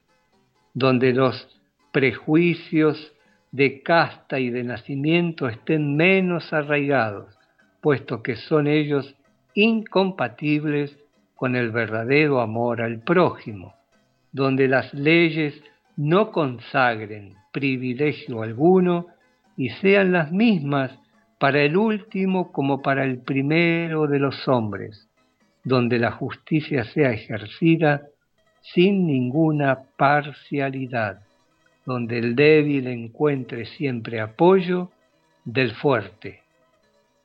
donde 0.73 1.13
los 1.13 1.47
prejuicios 1.93 3.13
de 3.53 3.83
casta 3.83 4.41
y 4.41 4.49
de 4.49 4.65
nacimiento 4.65 5.47
estén 5.47 5.95
menos 5.95 6.55
arraigados, 6.55 7.39
puesto 7.83 8.23
que 8.23 8.37
son 8.37 8.67
ellos 8.67 9.15
incompatibles 9.53 10.99
con 11.35 11.55
el 11.55 11.73
verdadero 11.73 12.41
amor 12.41 12.81
al 12.81 13.01
prójimo, 13.01 13.75
donde 14.33 14.69
las 14.69 14.95
leyes 14.95 15.63
no 15.99 16.33
consagren 16.33 17.35
privilegio 17.53 18.41
alguno 18.41 19.09
y 19.55 19.69
sean 19.69 20.13
las 20.13 20.33
mismas 20.33 20.99
para 21.39 21.63
el 21.63 21.77
último 21.77 22.53
como 22.53 22.83
para 22.83 23.05
el 23.05 23.19
primero 23.19 24.07
de 24.07 24.19
los 24.19 24.49
hombres, 24.49 25.09
donde 25.65 25.99
la 25.99 26.13
justicia 26.13 26.85
sea 26.85 27.13
ejercida 27.13 28.03
sin 28.63 29.07
ninguna 29.07 29.85
parcialidad, 29.97 31.21
donde 31.85 32.19
el 32.19 32.35
débil 32.35 32.87
encuentre 32.87 33.67
siempre 33.67 34.21
apoyo 34.21 34.91
del 35.45 35.73
fuerte 35.73 36.43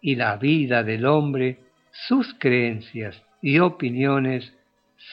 y 0.01 0.15
la 0.15 0.35
vida 0.37 0.83
del 0.83 1.05
hombre, 1.05 1.59
sus 1.91 2.33
creencias 2.39 3.21
y 3.41 3.59
opiniones 3.59 4.53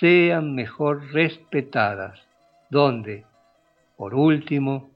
sean 0.00 0.54
mejor 0.54 1.12
respetadas, 1.12 2.20
donde, 2.70 3.24
por 3.96 4.14
último, 4.14 4.90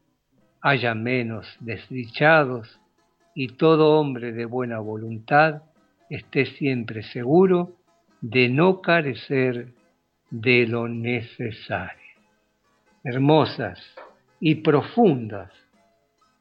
haya 0.61 0.95
menos 0.95 1.47
desdichados 1.61 2.79
y 3.35 3.49
todo 3.49 3.99
hombre 3.99 4.33
de 4.33 4.45
buena 4.45 4.79
voluntad 4.79 5.63
esté 6.11 6.47
siempre 6.47 7.03
seguro 7.03 7.77
de 8.21 8.49
no 8.49 8.81
carecer 8.81 9.69
de 10.31 10.67
lo 10.67 10.89
necesario. 10.89 12.01
Hermosas 13.05 13.79
y 14.41 14.57
profundas 14.57 15.51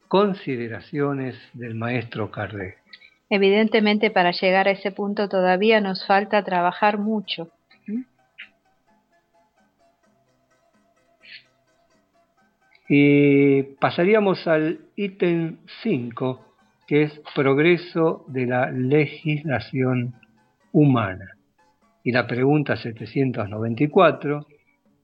consideraciones 0.08 1.36
del 1.54 1.74
maestro 1.74 2.30
Kardec. 2.30 2.78
Evidentemente 3.30 4.10
para 4.10 4.32
llegar 4.32 4.68
a 4.68 4.72
ese 4.72 4.92
punto 4.92 5.28
todavía 5.28 5.80
nos 5.80 6.06
falta 6.06 6.44
trabajar 6.44 6.98
mucho. 6.98 7.48
Y 12.88 13.62
pasaríamos 13.80 14.46
al 14.46 14.80
ítem 14.96 15.56
5, 15.82 16.51
que 16.86 17.02
es 17.04 17.20
progreso 17.34 18.24
de 18.28 18.46
la 18.46 18.70
legislación 18.70 20.14
humana. 20.72 21.36
Y 22.04 22.12
la 22.12 22.26
pregunta 22.26 22.76
794 22.76 24.46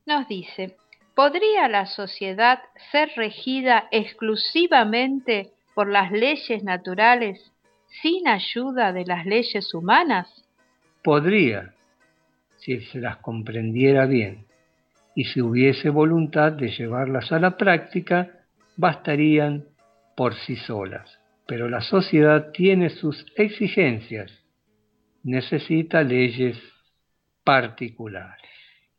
nos 0.07 0.27
dice, 0.27 0.77
¿podría 1.15 1.69
la 1.69 1.87
sociedad 1.87 2.61
ser 2.91 3.11
regida 3.15 3.89
exclusivamente 3.91 5.51
por 5.75 5.89
las 5.89 6.11
leyes 6.11 6.65
naturales 6.65 7.53
sin 8.03 8.27
ayuda 8.27 8.93
de 8.93 9.05
las 9.05 9.27
leyes 9.27 9.75
humanas? 9.75 10.29
Podría, 11.05 11.75
si 12.57 12.81
se 12.81 13.01
las 13.01 13.19
comprendiera 13.19 14.07
bien, 14.07 14.47
y 15.15 15.25
si 15.25 15.43
hubiese 15.43 15.91
voluntad 15.91 16.53
de 16.53 16.69
llevarlas 16.71 17.33
a 17.33 17.39
la 17.39 17.57
práctica, 17.57 18.31
bastarían 18.77 19.65
por 20.17 20.35
sí 20.35 20.57
solas. 20.57 21.18
Pero 21.49 21.71
la 21.71 21.81
sociedad 21.81 22.51
tiene 22.53 22.91
sus 22.91 23.25
exigencias, 23.35 24.31
necesita 25.23 26.03
leyes 26.03 26.59
particulares. 27.43 28.45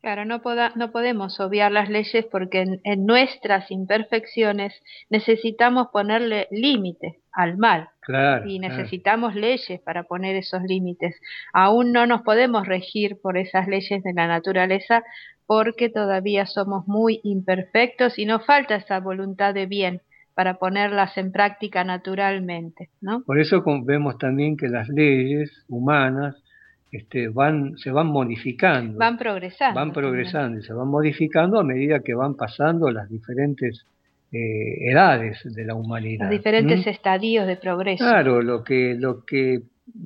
Claro, 0.00 0.24
no, 0.24 0.40
no 0.74 0.90
podemos 0.90 1.38
obviar 1.38 1.70
las 1.70 1.88
leyes 1.88 2.24
porque 2.24 2.64
en, 2.82 3.06
nuestras 3.06 3.70
imperfecciones 3.70 4.74
necesitamos 5.10 5.88
ponerle 5.92 6.48
límite 6.50 7.20
al 7.32 7.56
mal. 7.56 7.90
Claro, 8.00 8.48
y 8.48 8.58
necesitamos 8.58 9.36
leyes 9.36 9.80
para 9.82 10.02
poner 10.02 10.34
esos 10.34 10.62
límites. 10.62 11.14
Aún 11.52 11.92
no 11.92 12.04
nos 12.06 12.22
podemos 12.22 12.66
regir 12.66 13.20
por 13.20 13.38
esas 13.38 13.68
leyes 13.68 14.02
de 14.02 14.12
la 14.12 14.26
naturaleza 14.26 15.04
porque 15.46 15.88
todavía 15.88 16.46
somos 16.46 16.88
muy 16.88 17.20
imperfectos 17.22 18.18
y 18.18 18.24
nos 18.24 18.44
falta 18.44 18.74
esa 18.74 18.98
voluntad 18.98 19.54
de 19.54 19.66
bien 19.66 20.02
para 20.34 20.54
ponerlas 20.54 21.16
en 21.18 21.32
práctica 21.32 21.84
naturalmente. 21.84 22.88
¿no? 23.00 23.22
Por 23.22 23.40
eso 23.40 23.62
vemos 23.84 24.18
también 24.18 24.56
que 24.56 24.68
las 24.68 24.88
leyes 24.88 25.50
humanas 25.68 26.36
este, 26.92 27.28
van, 27.28 27.76
se 27.78 27.90
van 27.90 28.08
modificando. 28.08 28.98
Van 28.98 29.16
progresando. 29.16 29.74
Van 29.78 29.92
progresando 29.92 30.58
y 30.58 30.62
se 30.62 30.72
van 30.72 30.88
modificando 30.88 31.60
a 31.60 31.64
medida 31.64 32.00
que 32.00 32.14
van 32.14 32.34
pasando 32.34 32.90
las 32.90 33.08
diferentes 33.08 33.84
eh, 34.32 34.90
edades 34.90 35.42
de 35.44 35.64
la 35.64 35.74
humanidad. 35.74 36.26
Los 36.26 36.30
diferentes 36.30 36.86
estadios 36.86 37.46
de 37.46 37.56
progreso. 37.56 38.04
Claro, 38.04 38.42
lo 38.42 38.64
que, 38.64 38.94
lo 38.98 39.24
que 39.24 39.62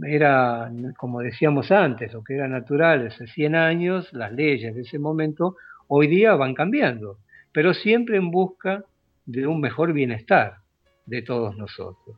era, 0.07 0.71
como 0.97 1.21
decíamos 1.21 1.71
antes, 1.71 2.13
lo 2.13 2.23
que 2.23 2.35
era 2.35 2.49
natural 2.49 3.07
hace 3.07 3.27
100 3.27 3.55
años, 3.55 4.13
las 4.13 4.33
leyes 4.33 4.75
de 4.75 4.83
ese 4.83 4.99
momento, 4.99 5.57
hoy 5.89 6.07
día 6.07 6.35
van 6.35 6.55
cambiando, 6.55 7.19
pero 7.53 7.75
siempre 7.75 8.17
en 8.17 8.31
busca 8.31 8.85
de 9.27 9.47
un 9.47 9.61
mejor 9.61 9.93
bienestar 9.93 10.59
de 11.07 11.23
todos 11.23 11.57
nosotros. 11.57 12.17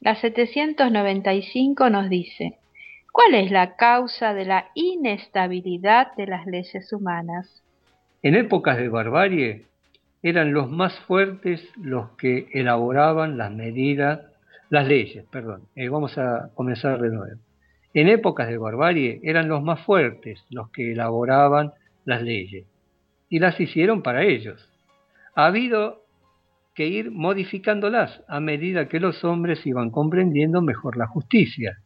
La 0.00 0.14
795 0.14 1.90
nos 1.90 2.08
dice, 2.08 2.58
¿cuál 3.12 3.34
es 3.34 3.50
la 3.50 3.76
causa 3.76 4.34
de 4.34 4.44
la 4.44 4.66
inestabilidad 4.74 6.14
de 6.16 6.26
las 6.26 6.46
leyes 6.46 6.92
humanas? 6.92 7.62
En 8.22 8.34
épocas 8.34 8.76
de 8.78 8.88
barbarie 8.88 9.64
eran 10.22 10.52
los 10.52 10.70
más 10.70 10.98
fuertes 11.00 11.62
los 11.76 12.10
que 12.12 12.48
elaboraban 12.52 13.38
las 13.38 13.52
medidas, 13.52 14.20
las 14.70 14.86
leyes, 14.86 15.24
perdón. 15.30 15.62
Eh, 15.74 15.88
vamos 15.88 16.18
a 16.18 16.50
comenzar 16.54 17.00
de 17.00 17.10
nuevo. 17.10 17.40
En 17.94 18.08
épocas 18.08 18.48
de 18.48 18.58
barbarie 18.58 19.20
eran 19.22 19.48
los 19.48 19.62
más 19.62 19.80
fuertes 19.80 20.44
los 20.50 20.70
que 20.70 20.92
elaboraban 20.92 21.72
las 22.04 22.22
leyes 22.22 22.66
y 23.28 23.38
las 23.38 23.58
hicieron 23.58 24.02
para 24.02 24.24
ellos 24.24 24.68
ha 25.36 25.46
habido 25.46 26.02
que 26.74 26.88
ir 26.88 27.10
modificándolas 27.10 28.22
a 28.26 28.40
medida 28.40 28.88
que 28.88 29.00
los 29.00 29.22
hombres 29.22 29.64
iban 29.66 29.90
comprendiendo 29.90 30.60
mejor 30.62 30.96
la 30.96 31.06
justicia. 31.06 31.78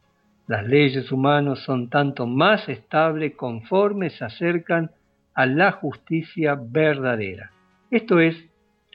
Las 0.46 0.66
leyes 0.66 1.12
humanas 1.12 1.58
son 1.60 1.90
tanto 1.90 2.26
más 2.26 2.68
estables 2.68 3.34
conforme 3.36 4.10
se 4.10 4.24
acercan 4.24 4.90
a 5.34 5.46
la 5.46 5.72
justicia 5.72 6.58
verdadera. 6.60 7.50
Esto 7.90 8.20
es, 8.20 8.36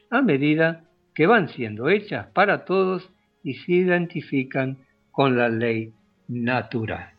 a 0.10 0.22
medida 0.22 0.84
que 1.14 1.28
van 1.28 1.50
siendo 1.50 1.90
hechas 1.90 2.28
para 2.28 2.66
todos 2.66 3.10
y 3.44 3.56
se 3.56 3.74
identifican 3.74 4.78
con 5.12 5.38
la 5.38 5.50
ley 5.50 5.94
natural. 6.28 7.10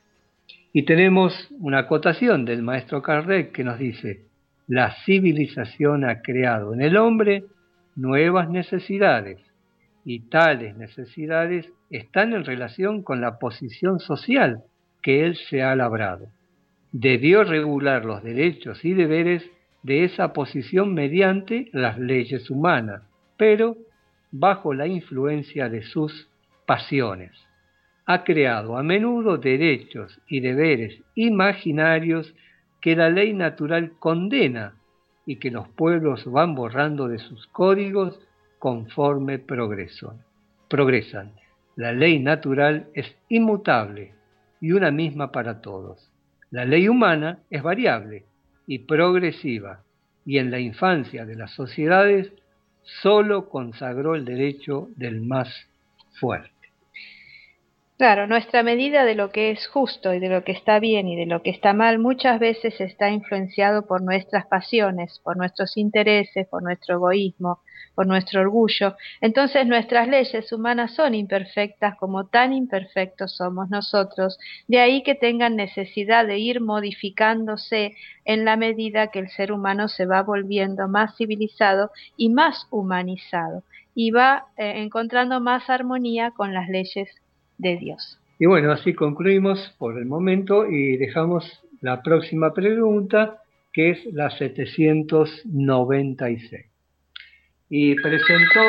Y 0.72 0.84
tenemos 0.84 1.48
una 1.60 1.80
acotación 1.80 2.44
del 2.44 2.62
maestro 2.62 3.00
Kardec 3.00 3.52
que 3.52 3.64
nos 3.64 3.78
dice, 3.78 4.25
la 4.66 4.94
civilización 5.04 6.04
ha 6.04 6.22
creado 6.22 6.74
en 6.74 6.80
el 6.80 6.96
hombre 6.96 7.44
nuevas 7.94 8.48
necesidades 8.50 9.38
y 10.04 10.20
tales 10.28 10.76
necesidades 10.76 11.72
están 11.90 12.32
en 12.32 12.44
relación 12.44 13.02
con 13.02 13.20
la 13.20 13.38
posición 13.38 14.00
social 14.00 14.62
que 15.02 15.24
él 15.24 15.36
se 15.36 15.62
ha 15.62 15.74
labrado. 15.76 16.28
Debió 16.92 17.44
regular 17.44 18.04
los 18.04 18.22
derechos 18.22 18.84
y 18.84 18.94
deberes 18.94 19.48
de 19.82 20.04
esa 20.04 20.32
posición 20.32 20.94
mediante 20.94 21.68
las 21.72 21.98
leyes 21.98 22.50
humanas, 22.50 23.02
pero 23.36 23.76
bajo 24.32 24.74
la 24.74 24.86
influencia 24.86 25.68
de 25.68 25.82
sus 25.82 26.28
pasiones. 26.66 27.30
Ha 28.04 28.24
creado 28.24 28.76
a 28.76 28.82
menudo 28.82 29.38
derechos 29.38 30.20
y 30.28 30.40
deberes 30.40 31.00
imaginarios 31.14 32.34
que 32.80 32.96
la 32.96 33.10
ley 33.10 33.32
natural 33.32 33.92
condena 33.98 34.74
y 35.24 35.36
que 35.36 35.50
los 35.50 35.68
pueblos 35.68 36.24
van 36.30 36.54
borrando 36.54 37.08
de 37.08 37.18
sus 37.18 37.46
códigos 37.48 38.18
conforme 38.58 39.38
progresan. 39.38 41.32
La 41.76 41.92
ley 41.92 42.18
natural 42.20 42.88
es 42.94 43.14
inmutable 43.28 44.14
y 44.60 44.72
una 44.72 44.90
misma 44.90 45.30
para 45.32 45.60
todos. 45.60 46.10
La 46.50 46.64
ley 46.64 46.88
humana 46.88 47.40
es 47.50 47.62
variable 47.62 48.24
y 48.66 48.80
progresiva, 48.80 49.82
y 50.24 50.38
en 50.38 50.50
la 50.50 50.58
infancia 50.58 51.24
de 51.24 51.36
las 51.36 51.52
sociedades 51.52 52.32
solo 52.82 53.48
consagró 53.48 54.14
el 54.14 54.24
derecho 54.24 54.88
del 54.96 55.20
más 55.20 55.48
fuerte. 56.18 56.55
Claro, 57.98 58.26
nuestra 58.26 58.62
medida 58.62 59.06
de 59.06 59.14
lo 59.14 59.30
que 59.30 59.50
es 59.50 59.66
justo 59.68 60.12
y 60.12 60.18
de 60.18 60.28
lo 60.28 60.44
que 60.44 60.52
está 60.52 60.78
bien 60.80 61.08
y 61.08 61.16
de 61.16 61.24
lo 61.24 61.42
que 61.42 61.48
está 61.48 61.72
mal 61.72 61.98
muchas 61.98 62.38
veces 62.38 62.78
está 62.78 63.10
influenciado 63.10 63.86
por 63.86 64.02
nuestras 64.02 64.46
pasiones, 64.46 65.18
por 65.24 65.38
nuestros 65.38 65.78
intereses, 65.78 66.46
por 66.48 66.62
nuestro 66.62 66.96
egoísmo, 66.96 67.60
por 67.94 68.06
nuestro 68.06 68.42
orgullo. 68.42 68.96
Entonces 69.22 69.66
nuestras 69.66 70.08
leyes 70.08 70.52
humanas 70.52 70.94
son 70.94 71.14
imperfectas 71.14 71.96
como 71.96 72.26
tan 72.26 72.52
imperfectos 72.52 73.34
somos 73.34 73.70
nosotros. 73.70 74.38
De 74.68 74.78
ahí 74.78 75.02
que 75.02 75.14
tengan 75.14 75.56
necesidad 75.56 76.26
de 76.26 76.38
ir 76.38 76.60
modificándose 76.60 77.94
en 78.26 78.44
la 78.44 78.56
medida 78.56 79.10
que 79.10 79.20
el 79.20 79.30
ser 79.30 79.52
humano 79.52 79.88
se 79.88 80.04
va 80.04 80.22
volviendo 80.22 80.86
más 80.86 81.16
civilizado 81.16 81.90
y 82.14 82.28
más 82.28 82.66
humanizado 82.70 83.62
y 83.94 84.10
va 84.10 84.48
eh, 84.58 84.82
encontrando 84.82 85.40
más 85.40 85.70
armonía 85.70 86.32
con 86.32 86.52
las 86.52 86.68
leyes 86.68 87.08
de 87.58 87.76
Dios. 87.76 88.18
Y 88.38 88.46
bueno, 88.46 88.72
así 88.72 88.94
concluimos 88.94 89.74
por 89.78 89.98
el 89.98 90.04
momento 90.04 90.66
y 90.66 90.96
dejamos 90.96 91.62
la 91.80 92.02
próxima 92.02 92.52
pregunta, 92.52 93.42
que 93.72 93.90
es 93.90 94.04
la 94.12 94.30
796. 94.30 96.66
Y 97.68 97.94
presentó 97.94 98.60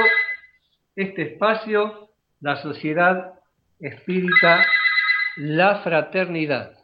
este 0.95 1.33
espacio 1.33 2.09
la 2.39 2.55
Sociedad 2.61 3.33
Espírita 3.79 4.63
La 5.35 5.81
Fraternidad, 5.81 6.77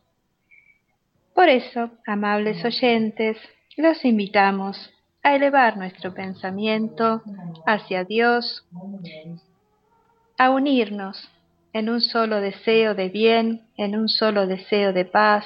Por 1.35 1.49
eso, 1.49 1.90
amables 2.07 2.64
oyentes, 2.64 3.38
los 3.77 4.05
invitamos 4.05 4.92
a 5.23 5.35
elevar 5.35 5.77
nuestro 5.77 6.12
pensamiento 6.12 7.23
hacia 7.66 8.05
Dios, 8.05 8.66
a 10.37 10.51
unirnos 10.51 11.31
en 11.73 11.88
un 11.88 12.01
solo 12.01 12.40
deseo 12.40 12.95
de 12.95 13.09
bien, 13.09 13.62
en 13.77 13.97
un 13.97 14.09
solo 14.09 14.47
deseo 14.47 14.92
de 14.92 15.05
paz, 15.05 15.45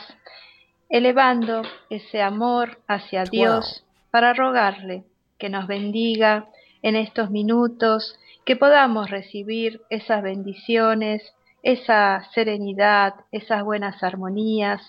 elevando 0.88 1.62
ese 1.90 2.22
amor 2.22 2.78
hacia 2.88 3.24
Dios 3.24 3.84
para 4.10 4.32
rogarle 4.32 5.04
que 5.38 5.48
nos 5.48 5.66
bendiga 5.66 6.46
en 6.82 6.96
estos 6.96 7.30
minutos, 7.30 8.18
que 8.44 8.56
podamos 8.56 9.10
recibir 9.10 9.82
esas 9.90 10.22
bendiciones, 10.22 11.34
esa 11.62 12.24
serenidad, 12.32 13.14
esas 13.32 13.64
buenas 13.64 14.02
armonías, 14.02 14.80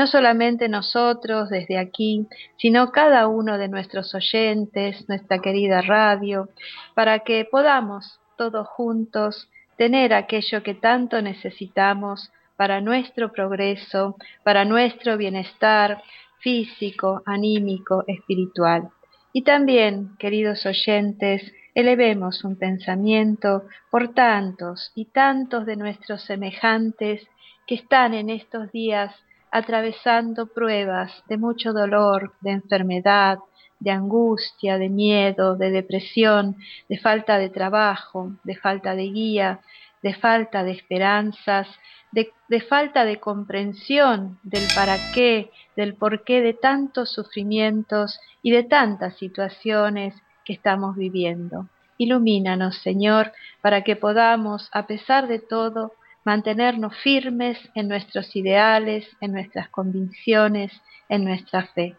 no 0.00 0.06
solamente 0.06 0.70
nosotros 0.70 1.50
desde 1.50 1.76
aquí, 1.76 2.26
sino 2.56 2.90
cada 2.90 3.28
uno 3.28 3.58
de 3.58 3.68
nuestros 3.68 4.14
oyentes, 4.14 5.06
nuestra 5.10 5.40
querida 5.40 5.82
radio, 5.82 6.48
para 6.94 7.18
que 7.18 7.44
podamos 7.44 8.18
todos 8.38 8.66
juntos 8.66 9.50
tener 9.76 10.14
aquello 10.14 10.62
que 10.62 10.72
tanto 10.72 11.20
necesitamos 11.20 12.32
para 12.56 12.80
nuestro 12.80 13.30
progreso, 13.30 14.16
para 14.42 14.64
nuestro 14.64 15.18
bienestar 15.18 16.02
físico, 16.38 17.22
anímico, 17.26 18.02
espiritual. 18.06 18.88
Y 19.34 19.42
también, 19.42 20.16
queridos 20.18 20.64
oyentes, 20.64 21.42
elevemos 21.74 22.42
un 22.42 22.56
pensamiento 22.56 23.64
por 23.90 24.14
tantos 24.14 24.92
y 24.94 25.04
tantos 25.04 25.66
de 25.66 25.76
nuestros 25.76 26.22
semejantes 26.22 27.20
que 27.66 27.74
están 27.74 28.14
en 28.14 28.30
estos 28.30 28.72
días 28.72 29.14
atravesando 29.50 30.46
pruebas 30.46 31.12
de 31.28 31.36
mucho 31.36 31.72
dolor, 31.72 32.34
de 32.40 32.52
enfermedad, 32.52 33.38
de 33.78 33.90
angustia, 33.90 34.78
de 34.78 34.88
miedo, 34.88 35.56
de 35.56 35.70
depresión, 35.70 36.56
de 36.88 36.98
falta 36.98 37.38
de 37.38 37.48
trabajo, 37.48 38.32
de 38.44 38.56
falta 38.56 38.94
de 38.94 39.04
guía, 39.04 39.60
de 40.02 40.14
falta 40.14 40.62
de 40.62 40.72
esperanzas, 40.72 41.68
de, 42.12 42.60
falta 42.60 43.04
de 43.04 43.20
comprensión 43.20 44.38
del 44.42 44.64
para 44.74 44.96
qué, 45.12 45.50
del 45.76 45.94
porqué 45.94 46.40
de 46.40 46.54
tantos 46.54 47.12
sufrimientos 47.12 48.20
y 48.42 48.50
de 48.50 48.64
tantas 48.64 49.16
situaciones 49.16 50.14
que 50.44 50.52
estamos 50.52 50.96
viviendo. 50.96 51.68
Ilumínanos, 51.98 52.78
Señor, 52.78 53.32
para 53.60 53.82
que 53.82 53.94
podamos, 53.94 54.68
a 54.72 54.86
pesar 54.86 55.28
de 55.28 55.38
todo, 55.38 55.92
mantenernos 56.24 56.96
firmes 56.98 57.58
en 57.74 57.88
nuestros 57.88 58.34
ideales, 58.36 59.08
en 59.20 59.32
nuestras 59.32 59.68
convicciones, 59.68 60.72
en 61.08 61.24
nuestra 61.24 61.66
fe. 61.68 61.96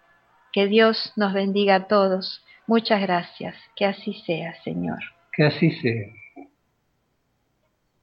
Que 0.52 0.68
Dios 0.68 1.14
nos 1.16 1.34
bendiga 1.34 1.76
a 1.76 1.88
todos. 1.88 2.44
Muchas 2.68 3.02
gracias. 3.02 3.56
Que 3.76 3.86
así 3.86 4.14
sea, 4.26 4.54
Señor. 4.64 5.00
Que 5.34 5.46
así 5.46 5.72
sea. 5.72 6.08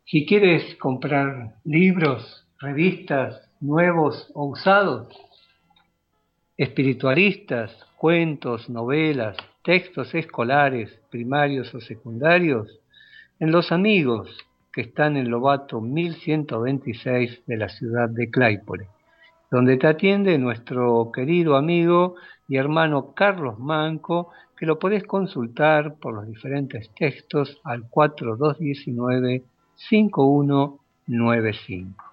Si 0.07 0.25
quieres 0.25 0.75
comprar 0.77 1.57
libros, 1.65 2.47
revistas, 2.59 3.49
nuevos 3.61 4.31
o 4.35 4.47
usados, 4.47 5.09
espiritualistas, 6.57 7.71
cuentos, 7.97 8.71
novelas, 8.71 9.37
textos 9.63 10.15
escolares, 10.15 10.91
primarios 11.11 11.75
o 11.75 11.81
secundarios, 11.81 12.81
en 13.39 13.53
Los 13.53 13.71
Amigos, 13.71 14.35
que 14.79 14.83
están 14.83 15.17
en 15.17 15.29
Lobato 15.29 15.81
1126 15.81 17.47
de 17.47 17.57
la 17.57 17.69
ciudad 17.69 18.09
de 18.09 18.31
Claypole, 18.31 18.87
donde 19.51 19.77
te 19.77 19.89
atiende 19.89 20.39
nuestro 20.39 21.11
querido 21.13 21.57
amigo 21.57 22.15
y 22.47 22.59
hermano 22.59 23.13
Carlos 23.13 23.59
Manco, 23.59 24.31
que 24.57 24.67
lo 24.67 24.79
podés 24.79 25.03
consultar 25.03 25.97
por 25.97 26.15
los 26.15 26.29
diferentes 26.29 26.95
textos 26.95 27.61
al 27.65 27.91
4219 27.91 29.43
5195. 29.75 32.05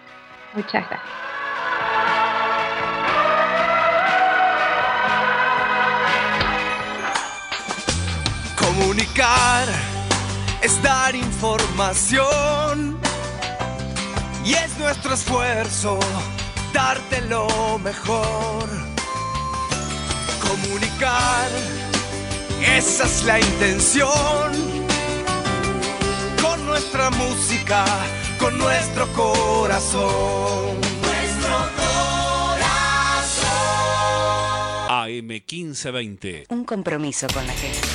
Muchas 0.52 0.86
gracias. 0.86 1.00
Comunicar 8.58 9.66
es 10.62 10.82
dar 10.82 11.14
información 11.14 13.00
y 14.44 14.52
es 14.52 14.78
nuestro 14.78 15.14
esfuerzo 15.14 15.98
darte 16.72 17.20
lo 17.22 17.78
mejor. 17.78 18.68
Comunicar, 20.40 21.48
esa 22.76 23.04
es 23.04 23.24
la 23.24 23.40
intención. 23.40 24.52
Con 26.42 26.66
nuestra 26.66 27.10
música, 27.10 27.84
con 28.38 28.58
nuestro 28.58 29.06
corazón. 29.12 30.80
Nuestro 31.02 31.56
corazón. 31.76 31.90
AM 34.88 35.28
1520. 35.28 36.46
Un 36.48 36.64
compromiso 36.64 37.26
con 37.32 37.46
la 37.46 37.52
gente. 37.52 37.88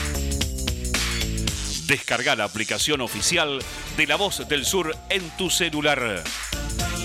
Descarga 1.88 2.36
la 2.36 2.46
aplicación 2.46 3.02
oficial 3.02 3.60
de 3.96 4.08
La 4.08 4.16
Voz 4.16 4.48
del 4.48 4.66
Sur 4.66 4.96
en 5.10 5.30
tu 5.38 5.52
celular. 5.52 6.24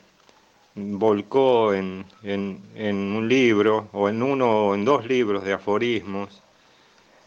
volcó 0.75 1.73
en, 1.75 2.05
un 2.25 3.29
libro, 3.29 3.89
o 3.93 4.09
en 4.09 4.23
uno 4.23 4.69
o 4.69 4.75
en 4.75 4.85
dos 4.85 5.07
libros 5.07 5.45
de 5.45 5.53
aforismos, 5.53 6.43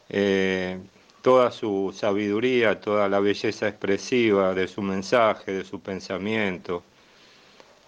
eh, 0.10 0.80
toda 1.21 1.52
su 1.52 1.93
sabiduría, 1.95 2.80
toda 2.80 3.08
la 3.08 3.19
belleza 3.19 3.67
expresiva 3.67 4.54
de 4.54 4.67
su 4.67 4.82
mensaje, 4.82 5.52
de 5.52 5.63
su 5.63 5.80
pensamiento. 5.80 6.84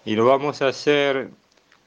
Y 0.04 0.14
lo 0.14 0.26
vamos 0.26 0.62
a 0.62 0.68
hacer 0.68 1.30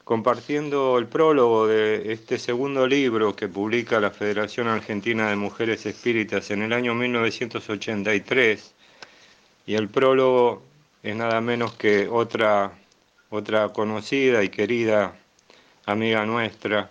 compartiendo 0.04 0.98
el 0.98 1.06
prólogo 1.06 1.66
de 1.66 2.12
este 2.12 2.38
segundo 2.38 2.86
libro 2.86 3.34
que 3.34 3.48
publica 3.48 3.98
la 3.98 4.10
Federación 4.10 4.68
Argentina 4.68 5.30
de 5.30 5.36
Mujeres 5.36 5.86
Espíritas 5.86 6.50
en 6.50 6.62
el 6.62 6.72
año 6.74 6.94
1983 6.94 8.73
y 9.66 9.74
el 9.74 9.88
prólogo 9.88 10.62
es 11.02 11.14
nada 11.16 11.40
menos 11.40 11.74
que 11.74 12.08
otra, 12.08 12.72
otra 13.30 13.72
conocida 13.72 14.42
y 14.42 14.48
querida 14.48 15.14
amiga 15.86 16.24
nuestra, 16.26 16.90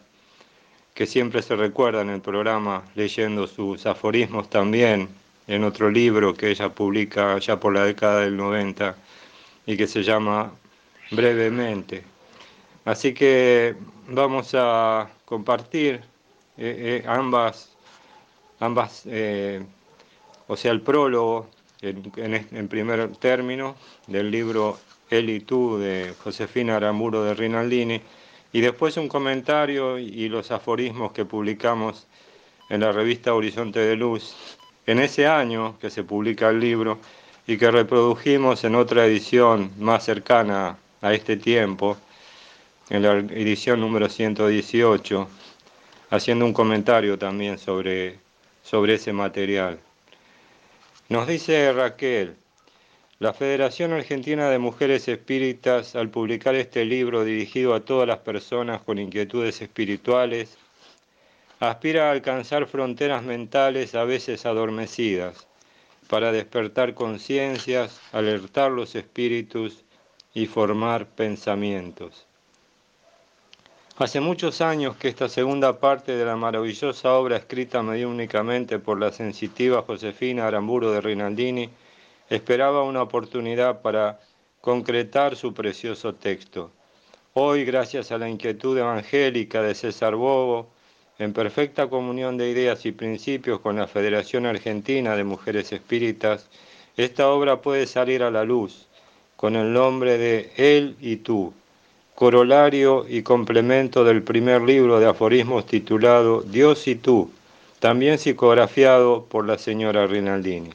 que 0.94 1.08
siempre 1.08 1.42
se 1.42 1.56
recuerda 1.56 2.02
en 2.02 2.10
el 2.10 2.22
programa 2.22 2.84
leyendo 2.96 3.48
sus 3.48 3.86
aforismos 3.86 4.50
también 4.50 5.10
en 5.48 5.64
otro 5.64 5.90
libro 5.90 6.34
que 6.34 6.52
ella 6.52 6.70
publica 6.70 7.38
ya 7.40 7.60
por 7.60 7.74
la 7.74 7.86
década 7.86 8.22
del 8.22 8.38
90 8.38 8.96
y 9.66 9.78
que 9.78 9.88
se 9.88 10.04
llama 10.04 10.52
Brevemente. 11.12 12.04
Así 12.86 13.14
que 13.14 13.76
vamos 14.08 14.54
a 14.54 15.10
compartir 15.26 16.02
eh, 16.58 17.02
eh, 17.02 17.04
ambas, 17.08 17.72
ambas 18.60 19.04
eh, 19.06 19.64
o 20.48 20.56
sea, 20.56 20.72
el 20.72 20.82
prólogo 20.82 21.50
en, 21.84 22.68
primer 22.68 23.16
término 23.18 23.76
del 24.08 24.32
libro 24.32 24.80
Él 25.10 25.30
y 25.30 25.42
tú 25.42 25.78
de 25.78 26.14
Josefina 26.24 26.78
Aramburo 26.78 27.24
de 27.24 27.34
Rinaldini 27.34 28.02
y 28.52 28.62
después 28.62 28.98
un 28.98 29.08
comentario 29.08 30.00
y 30.00 30.30
los 30.30 30.52
aforismos 30.52 31.12
que 31.12 31.26
publicamos 31.26 32.08
en 32.70 32.82
la 32.82 32.92
revista 32.92 33.34
Horizonte 33.34 33.80
de 33.80 33.96
Luz 33.96 34.36
en 34.86 35.00
ese 35.00 35.28
año 35.28 35.78
que 35.80 35.90
se 35.90 36.04
publica 36.04 36.50
el 36.50 36.60
libro 36.60 37.00
y 37.46 37.58
que 37.58 37.72
reprodujimos 37.72 38.64
en 38.64 38.76
otra 38.76 39.06
edición 39.06 39.72
más 39.78 40.06
cercana 40.06 40.78
a 41.02 41.14
este 41.14 41.36
tiempo, 41.36 41.98
en 42.90 43.02
la 43.02 43.14
edición 43.18 43.82
número 43.82 44.08
118, 44.08 45.28
haciendo 46.10 46.46
un 46.46 46.54
comentario 46.54 47.18
también 47.18 47.58
sobre, 47.58 48.20
sobre 48.64 48.94
ese 48.94 49.12
material. 49.12 49.80
Nos 51.10 51.28
dice 51.28 51.74
Raquel, 51.74 52.38
la 53.20 53.34
Federación 53.34 53.92
Argentina 53.92 54.50
de 54.50 54.58
Mujeres 54.58 55.10
Espíritas, 55.10 55.98
al 55.98 56.10
publicar 56.10 56.56
este 56.56 56.86
libro 56.86 57.26
dirigido 57.26 57.74
a 57.74 57.82
todas 57.82 58.08
las 58.08 58.20
personas 58.20 58.82
con 58.82 58.98
inquietudes 58.98 59.62
espirituales, 59.62 60.58
aspira 61.60 62.08
a 62.08 62.12
alcanzar 62.14 62.68
fronteras 62.68 63.22
mentales 63.22 63.96
a 63.96 64.06
veces 64.06 64.46
adormecidas, 64.46 65.46
para 66.08 66.32
despertar 66.32 66.94
conciencias, 66.94 68.00
alertar 68.14 68.72
los 68.72 68.96
espíritus 68.96 69.84
y 70.34 70.46
formar 70.46 71.06
pensamientos. 71.08 72.26
Hace 73.96 74.20
muchos 74.22 74.60
años 74.62 74.98
que 74.98 75.08
esta 75.08 75.30
segunda 75.30 75.80
parte 75.80 76.16
de 76.16 76.26
la 76.26 76.36
maravillosa 76.36 77.14
obra 77.14 77.38
escrita 77.38 77.80
únicamente 77.82 78.80
por 78.80 79.00
la 79.00 79.12
sensitiva 79.12 79.84
Josefina 79.84 80.48
Aramburo 80.48 80.92
de 80.92 81.00
Rinaldini 81.00 81.70
esperaba 82.28 82.82
una 82.82 83.04
oportunidad 83.04 83.84
para 83.84 84.20
concretar 84.62 85.36
su 85.36 85.54
precioso 85.54 86.16
texto. 86.16 86.72
Hoy, 87.34 87.66
gracias 87.66 88.12
a 88.12 88.18
la 88.18 88.28
inquietud 88.28 88.76
evangélica 88.76 89.62
de 89.62 89.76
César 89.76 90.16
Bobo, 90.16 90.72
en 91.20 91.32
perfecta 91.32 91.88
comunión 91.88 92.36
de 92.36 92.50
ideas 92.50 92.88
y 92.88 92.94
principios 92.94 93.60
con 93.60 93.76
la 93.76 93.86
Federación 93.86 94.48
Argentina 94.48 95.16
de 95.16 95.24
Mujeres 95.24 95.72
Espíritas, 95.72 96.50
esta 96.98 97.30
obra 97.30 97.62
puede 97.62 97.86
salir 97.86 98.24
a 98.24 98.32
la 98.32 98.44
luz 98.44 98.88
con 99.36 99.56
el 99.56 99.72
nombre 99.72 100.18
de 100.18 100.52
Él 100.58 100.96
y 101.00 101.18
tú, 101.18 101.54
corolario 102.16 103.06
y 103.10 103.24
complemento 103.24 104.04
del 104.04 104.22
primer 104.22 104.62
libro 104.62 105.00
de 105.00 105.08
aforismos 105.08 105.66
titulado 105.66 106.42
Dios 106.42 106.88
y 106.88 106.96
tú, 106.96 107.32
también 107.80 108.20
psicografiado 108.20 109.26
por 109.26 109.48
la 109.48 109.58
señora 109.58 110.06
Rinaldini. 110.08 110.70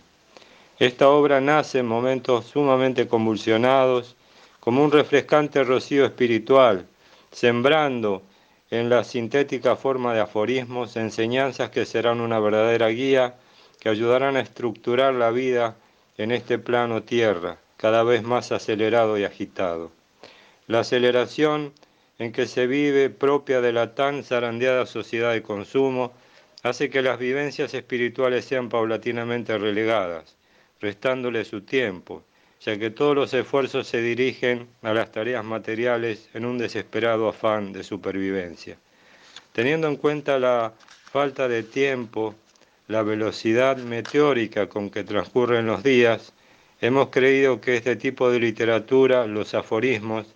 Esta 0.79 1.09
obra 1.09 1.41
nace 1.41 1.79
en 1.79 1.87
momentos 1.87 2.47
sumamente 2.47 3.09
convulsionados, 3.09 4.17
como 4.61 4.85
un 4.85 4.93
refrescante 4.93 5.65
rocío 5.65 6.05
espiritual, 6.05 6.87
sembrando 7.33 8.23
en 8.71 8.91
la 8.91 9.05
sintética 9.05 9.77
forma 9.77 10.13
de 10.13 10.21
aforismos 10.21 10.97
enseñanzas 10.97 11.71
que 11.71 11.87
serán 11.87 12.21
una 12.21 12.39
verdadera 12.39 12.89
guía 12.89 13.37
que 13.81 13.89
ayudarán 13.89 14.37
a 14.37 14.41
estructurar 14.41 15.15
la 15.15 15.31
vida 15.31 15.77
en 16.19 16.33
este 16.33 16.59
plano 16.59 17.03
tierra, 17.03 17.59
cada 17.77 18.03
vez 18.03 18.23
más 18.23 18.53
acelerado 18.53 19.19
y 19.19 19.25
agitado. 19.25 19.98
La 20.69 20.81
aceleración 20.81 21.73
en 22.19 22.31
que 22.31 22.47
se 22.47 22.67
vive 22.67 23.09
propia 23.09 23.63
de 23.63 23.73
la 23.73 23.95
tan 23.95 24.23
zarandeada 24.23 24.85
sociedad 24.85 25.33
de 25.33 25.43
consumo 25.43 26.13
hace 26.63 26.91
que 26.91 27.01
las 27.01 27.19
vivencias 27.19 27.73
espirituales 27.73 28.45
sean 28.45 28.69
paulatinamente 28.69 29.57
relegadas, 29.57 30.37
restándole 30.79 31.47
su 31.47 31.63
tiempo, 31.63 32.23
ya 32.61 32.79
que 32.79 32.91
todos 32.91 33.17
los 33.17 33.33
esfuerzos 33.33 33.87
se 33.87 34.03
dirigen 34.03 34.69
a 34.83 34.93
las 34.93 35.11
tareas 35.11 35.43
materiales 35.43 36.29
en 36.35 36.45
un 36.45 36.59
desesperado 36.59 37.29
afán 37.29 37.73
de 37.73 37.83
supervivencia. 37.83 38.77
Teniendo 39.55 39.89
en 39.89 39.97
cuenta 39.97 40.39
la 40.39 40.75
falta 41.11 41.49
de 41.49 41.63
tiempo, 41.63 42.35
la 42.89 43.03
velocidad 43.03 43.79
meteórica 43.79 44.69
con 44.69 44.91
que 44.91 45.03
transcurren 45.03 45.65
los 45.65 45.83
días, 45.83 46.35
hemos 46.83 47.09
creído 47.09 47.59
que 47.59 47.77
este 47.77 47.97
tipo 47.97 48.31
de 48.31 48.41
literatura, 48.41 49.27
los 49.27 49.55
aforismos, 49.55 50.27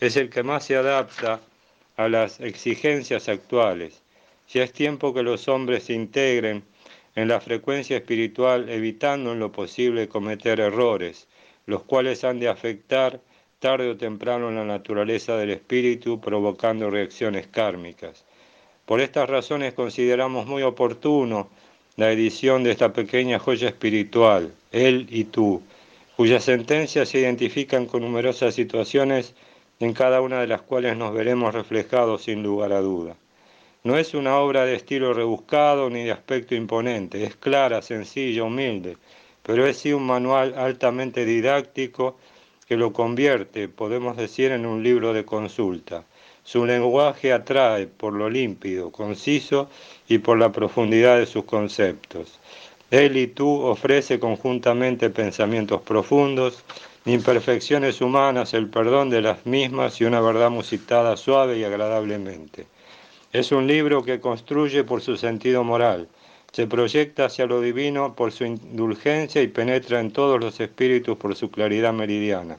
es 0.00 0.16
el 0.16 0.30
que 0.30 0.42
más 0.42 0.64
se 0.64 0.76
adapta 0.76 1.40
a 1.96 2.08
las 2.08 2.40
exigencias 2.40 3.28
actuales. 3.28 4.00
Ya 4.52 4.64
es 4.64 4.72
tiempo 4.72 5.12
que 5.14 5.22
los 5.22 5.46
hombres 5.48 5.84
se 5.84 5.92
integren 5.92 6.64
en 7.14 7.28
la 7.28 7.40
frecuencia 7.40 7.98
espiritual, 7.98 8.68
evitando 8.70 9.32
en 9.32 9.38
lo 9.38 9.52
posible 9.52 10.08
cometer 10.08 10.60
errores, 10.60 11.28
los 11.66 11.82
cuales 11.82 12.24
han 12.24 12.40
de 12.40 12.48
afectar 12.48 13.20
tarde 13.58 13.90
o 13.90 13.96
temprano 13.96 14.50
la 14.50 14.64
naturaleza 14.64 15.36
del 15.36 15.50
espíritu, 15.50 16.20
provocando 16.20 16.88
reacciones 16.88 17.46
kármicas. 17.46 18.24
Por 18.86 19.00
estas 19.00 19.28
razones 19.28 19.74
consideramos 19.74 20.46
muy 20.46 20.62
oportuno 20.62 21.50
la 21.96 22.10
edición 22.10 22.64
de 22.64 22.70
esta 22.70 22.92
pequeña 22.94 23.38
joya 23.38 23.68
espiritual, 23.68 24.52
Él 24.72 25.06
y 25.10 25.24
tú, 25.24 25.62
cuyas 26.16 26.44
sentencias 26.44 27.10
se 27.10 27.20
identifican 27.20 27.84
con 27.84 28.00
numerosas 28.00 28.54
situaciones 28.54 29.34
en 29.80 29.94
cada 29.94 30.20
una 30.20 30.40
de 30.40 30.46
las 30.46 30.62
cuales 30.62 30.96
nos 30.96 31.12
veremos 31.12 31.54
reflejados 31.54 32.24
sin 32.24 32.42
lugar 32.42 32.72
a 32.72 32.80
duda. 32.80 33.16
No 33.82 33.96
es 33.96 34.12
una 34.12 34.36
obra 34.36 34.66
de 34.66 34.74
estilo 34.74 35.14
rebuscado 35.14 35.88
ni 35.88 36.04
de 36.04 36.12
aspecto 36.12 36.54
imponente, 36.54 37.24
es 37.24 37.34
clara, 37.34 37.80
sencilla, 37.80 38.44
humilde, 38.44 38.98
pero 39.42 39.66
es 39.66 39.78
sí 39.78 39.94
un 39.94 40.06
manual 40.06 40.54
altamente 40.56 41.24
didáctico 41.24 42.18
que 42.68 42.76
lo 42.76 42.92
convierte, 42.92 43.68
podemos 43.68 44.18
decir, 44.18 44.52
en 44.52 44.66
un 44.66 44.82
libro 44.82 45.14
de 45.14 45.24
consulta. 45.24 46.04
Su 46.44 46.66
lenguaje 46.66 47.32
atrae 47.32 47.86
por 47.86 48.12
lo 48.12 48.28
límpido, 48.28 48.92
conciso 48.92 49.68
y 50.08 50.18
por 50.18 50.38
la 50.38 50.52
profundidad 50.52 51.18
de 51.18 51.26
sus 51.26 51.44
conceptos. 51.44 52.38
Él 52.90 53.16
y 53.16 53.28
tú 53.28 53.62
ofrece 53.62 54.18
conjuntamente 54.18 55.10
pensamientos 55.10 55.80
profundos, 55.82 56.64
imperfecciones 57.04 58.00
humanas, 58.00 58.54
el 58.54 58.68
perdón 58.68 59.10
de 59.10 59.22
las 59.22 59.46
mismas 59.46 60.00
y 60.00 60.04
una 60.04 60.20
verdad 60.20 60.50
musitada 60.50 61.16
suave 61.16 61.58
y 61.58 61.64
agradablemente. 61.64 62.66
Es 63.32 63.52
un 63.52 63.66
libro 63.66 64.04
que 64.04 64.20
construye 64.20 64.84
por 64.84 65.00
su 65.00 65.16
sentido 65.16 65.64
moral, 65.64 66.08
se 66.52 66.66
proyecta 66.66 67.26
hacia 67.26 67.46
lo 67.46 67.60
divino 67.60 68.16
por 68.16 68.32
su 68.32 68.44
indulgencia 68.44 69.40
y 69.40 69.46
penetra 69.48 70.00
en 70.00 70.10
todos 70.10 70.40
los 70.40 70.58
espíritus 70.58 71.16
por 71.16 71.36
su 71.36 71.50
claridad 71.50 71.92
meridiana. 71.92 72.58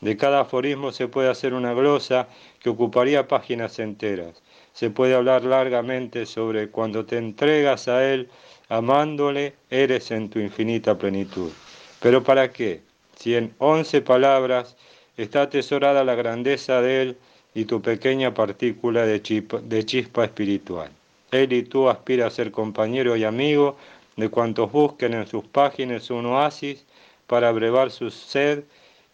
De 0.00 0.16
cada 0.16 0.40
aforismo 0.40 0.90
se 0.90 1.08
puede 1.08 1.28
hacer 1.28 1.52
una 1.52 1.74
glosa 1.74 2.28
que 2.60 2.70
ocuparía 2.70 3.28
páginas 3.28 3.78
enteras. 3.78 4.42
Se 4.72 4.90
puede 4.90 5.14
hablar 5.14 5.44
largamente 5.44 6.24
sobre 6.24 6.70
cuando 6.70 7.04
te 7.04 7.18
entregas 7.18 7.88
a 7.88 8.10
Él, 8.10 8.28
amándole, 8.68 9.54
eres 9.70 10.10
en 10.10 10.30
tu 10.30 10.38
infinita 10.38 10.96
plenitud. 10.96 11.50
Pero 12.00 12.22
¿para 12.22 12.52
qué? 12.52 12.82
Si 13.16 13.34
en 13.34 13.54
once 13.58 14.02
palabras 14.02 14.76
está 15.16 15.42
atesorada 15.42 16.04
la 16.04 16.14
grandeza 16.14 16.80
de 16.80 17.02
Él 17.02 17.16
y 17.54 17.64
tu 17.64 17.80
pequeña 17.80 18.34
partícula 18.34 19.06
de 19.06 19.22
chispa, 19.22 20.24
espiritual. 20.24 20.90
Él 21.30 21.52
y 21.52 21.62
tú 21.62 21.88
aspira 21.88 22.26
a 22.26 22.30
ser 22.30 22.50
compañero 22.52 23.16
y 23.16 23.24
amigo 23.24 23.76
de 24.16 24.28
cuantos 24.28 24.70
busquen 24.70 25.14
en 25.14 25.26
sus 25.26 25.44
páginas 25.44 26.10
un 26.10 26.26
oasis 26.26 26.84
para 27.26 27.50
brevar 27.52 27.90
su 27.90 28.10
sed 28.10 28.64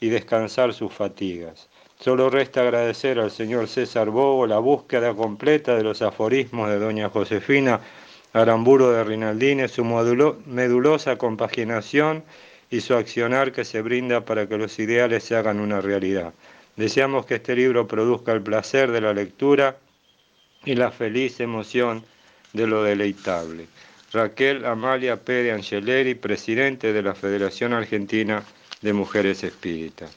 y 0.00 0.08
descansar 0.08 0.74
sus 0.74 0.92
fatigas. 0.92 1.68
Solo 2.00 2.30
resta 2.30 2.62
agradecer 2.62 3.20
al 3.20 3.30
señor 3.30 3.68
César 3.68 4.10
Bobo 4.10 4.46
la 4.48 4.58
búsqueda 4.58 5.14
completa 5.14 5.76
de 5.76 5.84
los 5.84 6.02
aforismos 6.02 6.68
de 6.68 6.80
doña 6.80 7.08
Josefina 7.08 7.80
Aramburo 8.32 8.90
de 8.90 9.04
Rinaldini, 9.04 9.68
su 9.68 9.84
medulosa 9.84 11.16
compaginación 11.16 12.24
y 12.72 12.80
su 12.80 12.94
accionar 12.94 13.52
que 13.52 13.66
se 13.66 13.82
brinda 13.82 14.24
para 14.24 14.48
que 14.48 14.56
los 14.56 14.78
ideales 14.78 15.22
se 15.22 15.36
hagan 15.36 15.60
una 15.60 15.82
realidad. 15.82 16.32
Deseamos 16.74 17.26
que 17.26 17.34
este 17.34 17.54
libro 17.54 17.86
produzca 17.86 18.32
el 18.32 18.40
placer 18.40 18.90
de 18.90 19.02
la 19.02 19.12
lectura 19.12 19.76
y 20.64 20.74
la 20.74 20.90
feliz 20.90 21.38
emoción 21.40 22.02
de 22.54 22.66
lo 22.66 22.82
deleitable. 22.82 23.66
Raquel 24.10 24.64
Amalia 24.64 25.20
Pérez 25.20 25.54
Angeleri, 25.54 26.14
presidente 26.14 26.94
de 26.94 27.02
la 27.02 27.14
Federación 27.14 27.74
Argentina 27.74 28.42
de 28.80 28.92
Mujeres 28.94 29.44
Espíritas. 29.44 30.10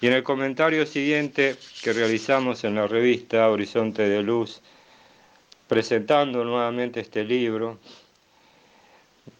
Y 0.00 0.06
en 0.06 0.12
el 0.12 0.22
comentario 0.22 0.86
siguiente 0.86 1.56
que 1.82 1.92
realizamos 1.92 2.62
en 2.62 2.76
la 2.76 2.86
revista 2.86 3.50
Horizonte 3.50 4.08
de 4.08 4.22
Luz, 4.22 4.60
presentando 5.66 6.44
nuevamente 6.44 7.00
este 7.00 7.24
libro, 7.24 7.80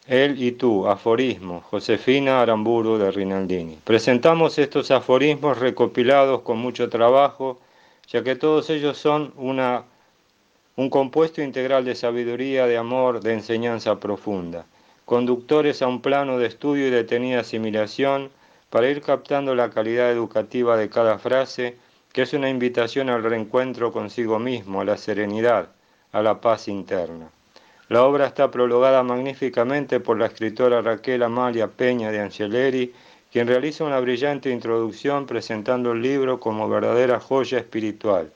Él 0.07 0.43
y 0.43 0.53
tú, 0.53 0.89
aforismo, 0.89 1.61
Josefina 1.71 2.43
Aramburu 2.43 2.99
de 2.99 3.13
Rinaldini. 3.13 3.79
Presentamos 3.85 4.59
estos 4.59 4.91
aforismos 4.91 5.59
recopilados 5.59 6.43
con 6.43 6.59
mucho 6.59 6.89
trabajo, 6.89 7.61
ya 8.09 8.25
que 8.25 8.35
todos 8.35 8.69
ellos 8.71 8.99
son 8.99 9.33
una 9.37 9.85
un 10.75 10.91
compuesto 10.91 11.43
integral 11.43 11.85
de 11.85 11.95
sabiduría, 11.95 12.67
de 12.67 12.79
amor, 12.79 13.21
de 13.21 13.35
enseñanza 13.35 14.01
profunda, 14.01 14.65
conductores 15.05 15.83
a 15.83 15.87
un 15.87 16.01
plano 16.01 16.39
de 16.39 16.47
estudio 16.47 16.89
y 16.89 16.91
detenida 16.91 17.41
asimilación 17.41 18.31
para 18.71 18.89
ir 18.89 19.03
captando 19.03 19.55
la 19.55 19.71
calidad 19.71 20.11
educativa 20.11 20.77
de 20.77 20.89
cada 20.89 21.19
frase, 21.19 21.77
que 22.13 22.23
es 22.23 22.33
una 22.33 22.49
invitación 22.49 23.11
al 23.11 23.23
reencuentro 23.23 23.93
consigo 23.93 24.39
mismo, 24.39 24.81
a 24.81 24.85
la 24.85 24.97
serenidad, 24.97 25.69
a 26.11 26.23
la 26.23 26.41
paz 26.41 26.69
interna. 26.69 27.31
La 27.93 28.05
obra 28.05 28.27
está 28.27 28.51
prologada 28.51 29.03
magníficamente 29.03 30.01
por 30.01 30.19
la 30.19 30.25
escritora 30.25 30.81
Raquel 30.81 31.23
Amalia 31.23 31.69
Peña 31.69 32.11
de 32.11 32.21
Angeleri, 32.21 32.91
quien 33.31 33.47
realiza 33.47 33.85
una 33.85 34.01
brillante 34.01 34.49
introducción 34.49 35.27
presentando 35.27 35.93
el 35.93 36.01
libro 36.01 36.41
como 36.41 36.71
verdadera 36.71 37.21
joya 37.21 37.59
espiritual 37.59 38.33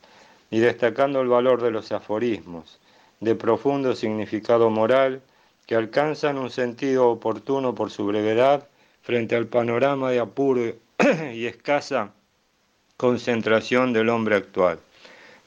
y 0.50 0.58
destacando 0.58 1.22
el 1.22 1.28
valor 1.28 1.62
de 1.62 1.70
los 1.70 1.90
aforismos, 1.90 2.78
de 3.20 3.34
profundo 3.34 3.96
significado 3.96 4.68
moral, 4.68 5.22
que 5.64 5.74
alcanzan 5.74 6.36
un 6.36 6.50
sentido 6.50 7.08
oportuno 7.08 7.74
por 7.74 7.90
su 7.90 8.04
brevedad 8.04 8.68
frente 9.00 9.36
al 9.36 9.46
panorama 9.46 10.10
de 10.10 10.18
apuro 10.18 10.74
y 11.32 11.46
escasa 11.46 12.12
concentración 12.98 13.94
del 13.94 14.10
hombre 14.10 14.36
actual. 14.36 14.80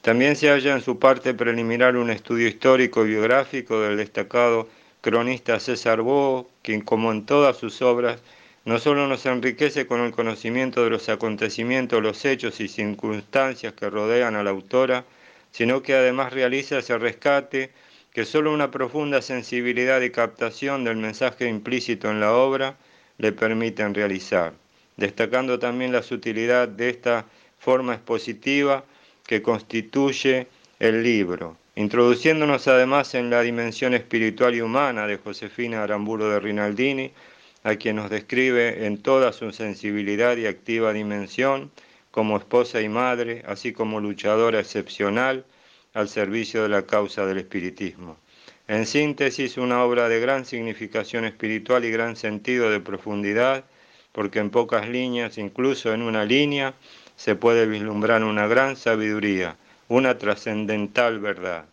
También 0.02 0.34
se 0.34 0.48
halla 0.48 0.74
en 0.74 0.80
su 0.80 0.98
parte 0.98 1.34
preliminar 1.34 1.94
un 1.96 2.08
estudio 2.08 2.48
histórico 2.48 3.04
y 3.04 3.10
biográfico 3.10 3.80
del 3.80 3.98
destacado 3.98 4.66
cronista 5.02 5.60
César 5.60 6.00
Bo, 6.00 6.48
quien 6.62 6.80
como 6.80 7.12
en 7.12 7.26
todas 7.26 7.58
sus 7.58 7.82
obras 7.82 8.18
no 8.64 8.78
solo 8.78 9.06
nos 9.06 9.26
enriquece 9.26 9.86
con 9.86 10.00
el 10.00 10.12
conocimiento 10.12 10.84
de 10.84 10.90
los 10.90 11.08
acontecimientos, 11.10 12.02
los 12.02 12.24
hechos 12.24 12.60
y 12.60 12.68
circunstancias 12.68 13.74
que 13.74 13.90
rodean 13.90 14.36
a 14.36 14.42
la 14.42 14.50
autora, 14.50 15.04
sino 15.50 15.82
que 15.82 15.94
además 15.94 16.32
realiza 16.32 16.78
ese 16.78 16.96
rescate 16.96 17.70
que 18.14 18.24
solo 18.24 18.52
una 18.54 18.70
profunda 18.70 19.20
sensibilidad 19.20 20.00
y 20.00 20.10
captación 20.10 20.82
del 20.84 20.96
mensaje 20.96 21.46
implícito 21.46 22.10
en 22.10 22.20
la 22.20 22.32
obra 22.32 22.76
le 23.18 23.32
permiten 23.32 23.94
realizar, 23.94 24.54
destacando 24.96 25.58
también 25.58 25.92
la 25.92 26.02
sutilidad 26.02 26.68
de 26.68 26.88
esta 26.88 27.26
forma 27.58 27.94
expositiva 27.94 28.84
que 29.30 29.42
constituye 29.42 30.48
el 30.80 31.04
libro, 31.04 31.56
introduciéndonos 31.76 32.66
además 32.66 33.14
en 33.14 33.30
la 33.30 33.42
dimensión 33.42 33.94
espiritual 33.94 34.56
y 34.56 34.60
humana 34.60 35.06
de 35.06 35.18
Josefina 35.18 35.84
Aramburo 35.84 36.28
de 36.28 36.40
Rinaldini, 36.40 37.12
a 37.62 37.76
quien 37.76 37.94
nos 37.94 38.10
describe 38.10 38.86
en 38.86 39.00
toda 39.00 39.32
su 39.32 39.52
sensibilidad 39.52 40.36
y 40.36 40.46
activa 40.46 40.92
dimensión 40.92 41.70
como 42.10 42.38
esposa 42.38 42.80
y 42.80 42.88
madre, 42.88 43.44
así 43.46 43.72
como 43.72 44.00
luchadora 44.00 44.58
excepcional 44.58 45.44
al 45.94 46.08
servicio 46.08 46.64
de 46.64 46.70
la 46.70 46.82
causa 46.82 47.24
del 47.24 47.38
espiritismo. 47.38 48.16
En 48.66 48.84
síntesis, 48.84 49.58
una 49.58 49.84
obra 49.84 50.08
de 50.08 50.18
gran 50.18 50.44
significación 50.44 51.24
espiritual 51.24 51.84
y 51.84 51.92
gran 51.92 52.16
sentido 52.16 52.68
de 52.68 52.80
profundidad, 52.80 53.62
porque 54.10 54.40
en 54.40 54.50
pocas 54.50 54.88
líneas, 54.88 55.38
incluso 55.38 55.94
en 55.94 56.02
una 56.02 56.24
línea, 56.24 56.74
se 57.20 57.36
puede 57.36 57.66
vislumbrar 57.66 58.24
una 58.24 58.46
gran 58.46 58.76
sabiduría, 58.76 59.58
una 59.88 60.16
trascendental 60.16 61.18
verdad. 61.18 61.66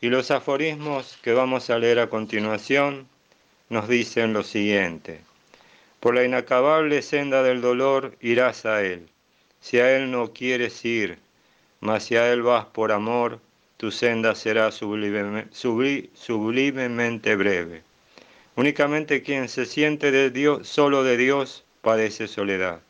Y 0.00 0.08
los 0.08 0.32
aforismos 0.32 1.16
que 1.22 1.32
vamos 1.32 1.70
a 1.70 1.78
leer 1.78 2.00
a 2.00 2.08
continuación 2.08 3.06
nos 3.68 3.86
dicen 3.86 4.32
lo 4.32 4.42
siguiente. 4.42 5.20
Por 6.00 6.16
la 6.16 6.24
inacabable 6.24 7.00
senda 7.02 7.44
del 7.44 7.60
dolor 7.60 8.16
irás 8.20 8.66
a 8.66 8.82
Él. 8.82 9.06
Si 9.60 9.78
a 9.78 9.96
Él 9.96 10.10
no 10.10 10.32
quieres 10.32 10.84
ir, 10.84 11.18
mas 11.78 12.06
si 12.06 12.16
a 12.16 12.32
Él 12.32 12.42
vas 12.42 12.64
por 12.64 12.90
amor, 12.90 13.38
tu 13.76 13.92
senda 13.92 14.34
será 14.34 14.72
sublimemente 14.72 17.36
breve. 17.36 17.84
Únicamente 18.56 19.22
quien 19.22 19.48
se 19.48 19.64
siente 19.64 20.10
de 20.10 20.30
Dios, 20.30 20.66
solo 20.66 21.04
de 21.04 21.16
Dios 21.16 21.62
padece 21.82 22.26
soledad. 22.26 22.80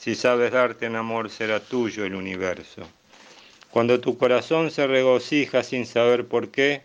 Si 0.00 0.14
sabes 0.14 0.50
darte 0.50 0.86
en 0.86 0.96
amor, 0.96 1.28
será 1.28 1.60
tuyo 1.60 2.06
el 2.06 2.14
universo. 2.14 2.88
Cuando 3.70 4.00
tu 4.00 4.16
corazón 4.16 4.70
se 4.70 4.86
regocija 4.86 5.62
sin 5.62 5.84
saber 5.84 6.24
por 6.24 6.48
qué, 6.48 6.80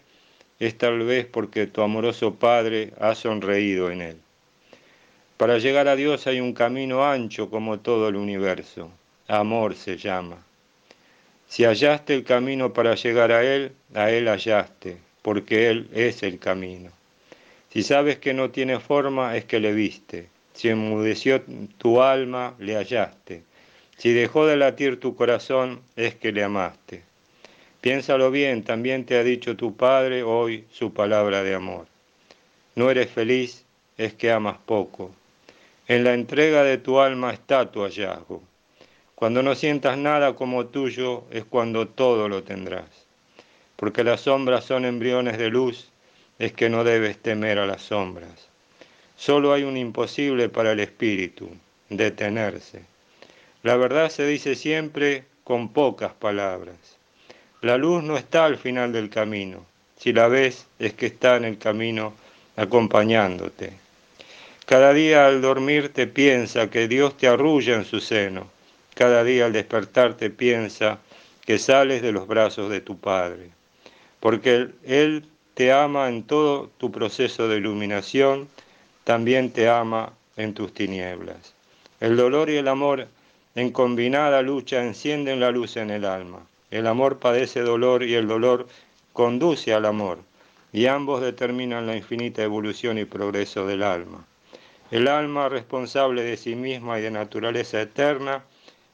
es 0.59 0.77
tal 0.77 0.99
vez 0.99 1.25
porque 1.25 1.65
tu 1.65 1.81
amoroso 1.81 2.35
Padre 2.35 2.91
ha 2.99 3.15
sonreído 3.15 3.89
en 3.89 4.01
él. 4.01 4.17
Para 5.37 5.59
llegar 5.59 5.87
a 5.87 5.95
Dios 5.95 6.27
hay 6.27 6.41
un 6.41 6.51
camino 6.51 7.05
ancho 7.05 7.49
como 7.49 7.79
todo 7.79 8.09
el 8.09 8.17
universo. 8.17 8.91
Amor 9.29 9.75
se 9.75 9.95
llama. 9.95 10.43
Si 11.47 11.63
hallaste 11.63 12.15
el 12.15 12.25
camino 12.25 12.73
para 12.73 12.95
llegar 12.95 13.31
a 13.31 13.45
Él, 13.45 13.71
a 13.93 14.11
Él 14.11 14.27
hallaste, 14.27 14.97
porque 15.21 15.69
Él 15.69 15.87
es 15.93 16.21
el 16.21 16.37
camino. 16.37 16.91
Si 17.71 17.81
sabes 17.81 18.17
que 18.17 18.33
no 18.33 18.49
tiene 18.49 18.77
forma, 18.81 19.37
es 19.37 19.45
que 19.45 19.61
le 19.61 19.71
viste. 19.71 20.34
Si 20.55 20.69
enmudeció 20.69 21.43
tu 21.77 22.01
alma, 22.01 22.55
le 22.59 22.75
hallaste. 22.75 23.43
Si 23.97 24.13
dejó 24.13 24.47
de 24.47 24.55
latir 24.55 24.99
tu 24.99 25.15
corazón, 25.15 25.81
es 25.97 26.15
que 26.15 26.31
le 26.31 26.43
amaste. 26.43 27.03
Piénsalo 27.81 28.31
bien, 28.31 28.63
también 28.63 29.05
te 29.05 29.17
ha 29.17 29.23
dicho 29.23 29.55
tu 29.57 29.75
Padre 29.75 30.23
hoy 30.23 30.65
su 30.71 30.93
palabra 30.93 31.43
de 31.43 31.55
amor. 31.55 31.87
No 32.73 32.89
eres 32.89 33.11
feliz, 33.11 33.65
es 33.97 34.13
que 34.13 34.31
amas 34.31 34.57
poco. 34.65 35.11
En 35.87 36.03
la 36.03 36.13
entrega 36.13 36.63
de 36.63 36.77
tu 36.77 36.99
alma 36.99 37.31
está 37.31 37.69
tu 37.69 37.83
hallazgo. 37.83 38.41
Cuando 39.13 39.43
no 39.43 39.55
sientas 39.55 39.97
nada 39.97 40.35
como 40.35 40.67
tuyo 40.67 41.25
es 41.31 41.43
cuando 41.43 41.87
todo 41.87 42.27
lo 42.27 42.43
tendrás. 42.43 43.05
Porque 43.75 44.03
las 44.03 44.21
sombras 44.21 44.63
son 44.63 44.85
embriones 44.85 45.37
de 45.37 45.49
luz, 45.49 45.91
es 46.39 46.53
que 46.53 46.69
no 46.69 46.83
debes 46.85 47.17
temer 47.17 47.59
a 47.59 47.65
las 47.65 47.81
sombras. 47.81 48.54
Solo 49.17 49.53
hay 49.53 49.63
un 49.63 49.77
imposible 49.77 50.49
para 50.49 50.73
el 50.73 50.79
espíritu, 50.79 51.49
detenerse. 51.89 52.83
La 53.63 53.77
verdad 53.77 54.09
se 54.09 54.25
dice 54.25 54.55
siempre 54.55 55.23
con 55.43 55.69
pocas 55.69 56.13
palabras. 56.13 56.75
La 57.61 57.77
luz 57.77 58.03
no 58.03 58.17
está 58.17 58.45
al 58.45 58.57
final 58.57 58.91
del 58.93 59.09
camino. 59.09 59.65
Si 59.97 60.13
la 60.13 60.27
ves 60.27 60.67
es 60.77 60.93
que 60.93 61.07
está 61.07 61.37
en 61.37 61.45
el 61.45 61.57
camino 61.57 62.13
acompañándote. 62.55 63.73
Cada 64.65 64.93
día 64.93 65.27
al 65.27 65.41
dormirte 65.41 66.07
piensa 66.07 66.69
que 66.69 66.87
Dios 66.87 67.17
te 67.17 67.27
arrulla 67.27 67.75
en 67.75 67.85
su 67.85 67.99
seno. 67.99 68.47
Cada 68.93 69.23
día 69.23 69.45
al 69.45 69.53
despertarte 69.53 70.29
piensa 70.29 70.99
que 71.45 71.59
sales 71.59 72.01
de 72.01 72.11
los 72.11 72.27
brazos 72.27 72.69
de 72.69 72.81
tu 72.81 72.97
Padre. 72.99 73.49
Porque 74.19 74.69
Él 74.83 75.25
te 75.53 75.71
ama 75.71 76.09
en 76.09 76.23
todo 76.23 76.69
tu 76.77 76.91
proceso 76.91 77.47
de 77.47 77.57
iluminación, 77.57 78.47
también 79.05 79.51
te 79.51 79.69
ama 79.69 80.11
en 80.35 80.53
tus 80.53 80.73
tinieblas. 80.73 81.53
El 82.01 82.17
dolor 82.17 82.49
y 82.49 82.57
el 82.57 82.67
amor 82.67 83.07
en 83.53 83.71
combinada 83.71 84.41
lucha 84.41 84.83
encienden 84.83 85.39
la 85.39 85.51
luz 85.51 85.77
en 85.77 85.91
el 85.91 86.03
alma. 86.03 86.45
El 86.71 86.87
amor 86.87 87.19
padece 87.19 87.61
dolor 87.61 88.03
y 88.03 88.15
el 88.15 88.27
dolor 88.27 88.67
conduce 89.13 89.73
al 89.73 89.85
amor, 89.85 90.17
y 90.73 90.87
ambos 90.87 91.21
determinan 91.21 91.85
la 91.85 91.95
infinita 91.95 92.43
evolución 92.43 92.97
y 92.97 93.05
progreso 93.05 93.65
del 93.67 93.83
alma. 93.83 94.25
El 94.89 95.07
alma, 95.07 95.49
responsable 95.49 96.23
de 96.23 96.35
sí 96.35 96.55
misma 96.55 96.99
y 96.99 97.03
de 97.03 97.11
naturaleza 97.11 97.79
eterna, 97.79 98.43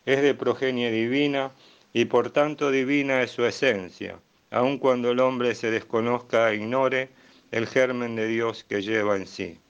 es 0.06 0.22
de 0.22 0.34
progenie 0.34 0.92
divina 0.92 1.52
y 1.94 2.06
por 2.06 2.32
tanto 2.32 2.70
divina 2.70 3.24
es 3.24 3.32
su 3.32 3.46
esencia, 3.46 4.20
aun 4.52 4.78
cuando 4.78 5.12
el 5.12 5.22
hombre 5.22 5.56
se 5.56 5.72
desconozca 5.72 6.52
e 6.52 6.56
ignore 6.58 7.10
el 7.52 7.66
germen 7.66 8.18
de 8.18 8.28
Dios 8.28 8.66
que 8.66 8.82
lleva 8.82 9.16
en 9.16 9.26
sí. 9.26 9.61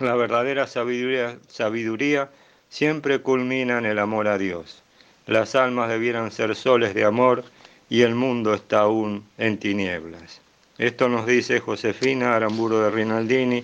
La 0.00 0.16
verdadera 0.16 0.66
sabiduría, 0.66 2.30
siempre 2.68 3.20
culmina 3.20 3.78
en 3.78 3.86
el 3.86 4.00
amor 4.00 4.26
a 4.26 4.38
Dios. 4.38 4.82
Las 5.26 5.54
almas 5.54 5.88
debieran 5.88 6.32
ser 6.32 6.56
soles 6.56 6.94
de 6.94 7.04
amor 7.04 7.44
y 7.88 8.02
el 8.02 8.16
mundo 8.16 8.54
está 8.54 8.80
aún 8.80 9.24
en 9.38 9.56
tinieblas. 9.58 10.40
Esto 10.78 11.08
nos 11.08 11.26
dice 11.26 11.60
Josefina 11.60 12.34
Aramburo 12.34 12.80
de 12.80 12.90
Rinaldini 12.90 13.62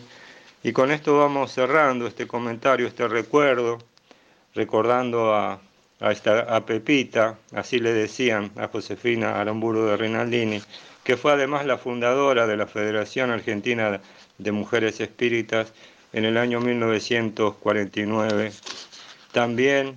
y 0.62 0.72
con 0.72 0.92
esto 0.92 1.18
vamos 1.18 1.50
cerrando 1.52 2.06
este 2.06 2.28
comentario, 2.28 2.86
este 2.86 3.08
recuerdo, 3.08 3.78
recordando 4.54 5.34
a, 5.34 5.58
a 5.98 6.60
Pepita, 6.64 7.38
así 7.52 7.80
le 7.80 7.92
decían 7.92 8.52
a 8.56 8.68
Josefina 8.68 9.40
Aramburo 9.40 9.86
de 9.86 9.96
Rinaldini, 9.96 10.62
que 11.02 11.16
fue 11.16 11.32
además 11.32 11.66
la 11.66 11.76
fundadora 11.76 12.46
de 12.46 12.56
la 12.56 12.68
Federación 12.68 13.30
Argentina 13.30 14.00
de 14.38 14.52
Mujeres 14.52 15.00
Espíritas 15.00 15.72
en 16.12 16.24
el 16.24 16.36
año 16.36 16.60
1949. 16.60 18.52
También 19.32 19.96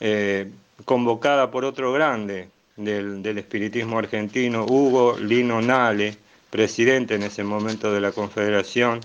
eh, 0.00 0.50
convocada 0.84 1.50
por 1.50 1.64
otro 1.64 1.92
grande 1.92 2.48
del, 2.76 3.38
espiritismo 3.38 3.98
argentino, 3.98 4.64
Hugo 4.64 5.18
Lino 5.18 5.60
Nale, 5.60 6.16
presidente 6.50 7.16
en 7.16 7.24
ese 7.24 7.44
momento 7.44 7.92
de 7.92 8.00
la 8.00 8.12
Confederación, 8.12 9.00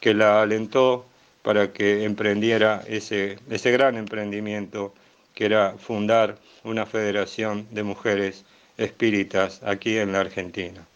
que 0.00 0.14
la 0.14 0.42
alentó 0.42 1.06
para 1.42 1.72
que 1.72 2.04
emprendiera 2.04 2.82
ese, 2.88 3.38
ese 3.50 3.70
gran 3.72 3.96
emprendimiento 3.96 4.94
que 5.34 5.44
era 5.46 5.74
fundar 5.78 6.38
una 6.64 6.86
federación 6.86 7.66
de 7.70 7.82
mujeres 7.82 8.44
espíritas 8.76 9.60
aquí 9.64 9.98
en 9.98 10.12
la 10.12 10.20
Argentina. 10.20 10.86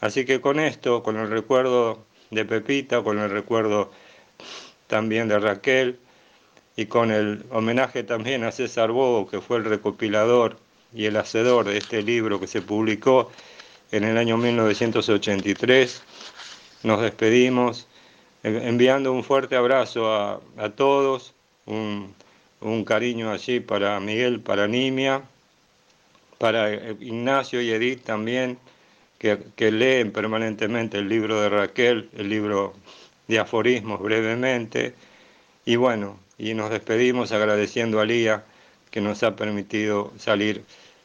Así 0.00 0.24
que 0.24 0.40
con 0.40 0.58
esto, 0.58 1.02
con 1.02 1.16
el 1.16 1.28
recuerdo 1.30 2.04
de 2.30 2.44
Pepita, 2.44 3.02
con 3.02 3.18
el 3.18 3.30
recuerdo 3.30 3.90
también 4.86 5.28
de 5.28 5.38
Raquel, 5.38 5.98
y 6.76 6.86
con 6.86 7.10
el 7.10 7.44
homenaje 7.50 8.02
también 8.02 8.44
a 8.44 8.52
César 8.52 8.90
Bobo, 8.90 9.28
que 9.28 9.40
fue 9.40 9.58
el 9.58 9.64
recopilador 9.64 10.56
y 10.94 11.06
el 11.06 11.16
hacedor 11.16 11.66
de 11.66 11.76
este 11.78 12.02
libro 12.02 12.40
que 12.40 12.46
se 12.46 12.62
publicó 12.62 13.30
en 13.92 14.04
el 14.04 14.16
año 14.16 14.36
1983. 14.36 16.02
Nos 16.82 17.02
despedimos 17.02 17.86
enviando 18.42 19.12
un 19.12 19.22
fuerte 19.22 19.56
abrazo 19.56 20.14
a, 20.14 20.70
todos, 20.74 21.34
un, 21.66 22.14
un, 22.60 22.84
cariño 22.84 23.30
allí 23.30 23.60
para 23.60 24.00
Miguel, 24.00 24.40
para 24.40 24.66
Nimia, 24.66 25.22
para 26.38 26.72
Ignacio 26.72 27.60
y 27.60 27.70
Edith 27.70 28.02
también, 28.02 28.58
que, 29.18 29.70
leen 29.70 30.12
permanentemente 30.12 30.96
el 30.96 31.08
libro 31.10 31.38
de 31.42 31.50
Raquel, 31.50 32.08
el 32.16 32.30
libro 32.30 32.72
de 33.30 33.38
aforismos 33.38 34.00
brevemente. 34.02 34.94
Y 35.64 35.76
bueno, 35.76 36.18
y 36.36 36.52
nos 36.54 36.70
despedimos 36.70 37.32
agradeciendo 37.32 38.00
a 38.00 38.04
Lía 38.04 38.44
que 38.90 39.00
nos 39.00 39.22
ha 39.22 39.36
permitido 39.36 40.12
salir 40.18 40.64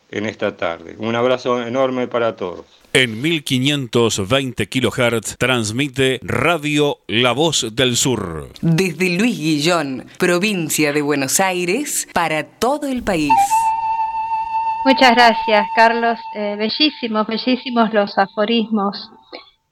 en 0.09 0.25
esta 0.25 0.57
tarde. 0.57 0.95
Un 0.97 1.15
abrazo 1.15 1.61
enorme 1.61 2.07
para 2.07 2.35
todos. 2.35 2.65
En 2.93 3.21
1520 3.21 4.69
kHz 4.69 5.37
transmite 5.37 6.19
Radio 6.23 6.99
La 7.07 7.33
Voz 7.33 7.67
del 7.75 7.97
Sur. 7.97 8.49
Desde 8.61 9.17
Luis 9.17 9.37
Guillón, 9.37 10.05
provincia 10.17 10.93
de 10.93 11.01
Buenos 11.01 11.39
Aires, 11.39 12.07
para 12.13 12.43
todo 12.43 12.87
el 12.87 13.03
país. 13.03 13.33
Muchas 14.85 15.15
gracias, 15.15 15.67
Carlos. 15.75 16.17
Eh, 16.35 16.55
bellísimos, 16.57 17.27
bellísimos 17.27 17.93
los 17.93 18.17
aforismos 18.17 19.11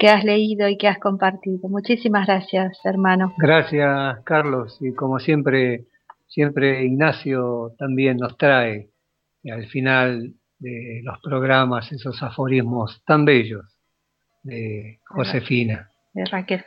que 0.03 0.09
has 0.09 0.25
leído 0.25 0.67
y 0.67 0.75
que 0.75 0.89
has 0.89 0.99
compartido. 0.99 1.69
Muchísimas 1.69 2.27
gracias, 2.27 2.77
hermano. 2.83 3.33
Gracias, 3.37 4.19
Carlos. 4.25 4.77
Y 4.81 4.93
como 4.93 5.17
siempre, 5.17 5.85
siempre 6.27 6.83
Ignacio 6.83 7.73
también 7.79 8.17
nos 8.17 8.35
trae 8.35 8.89
al 9.49 9.65
final 9.67 10.33
de 10.59 10.99
los 11.05 11.21
programas 11.21 11.89
esos 11.93 12.21
aforismos 12.21 13.01
tan 13.05 13.23
bellos 13.23 13.63
de 14.41 14.99
Josefina. 15.05 15.89
De 16.11 16.25
Raquel 16.25 16.65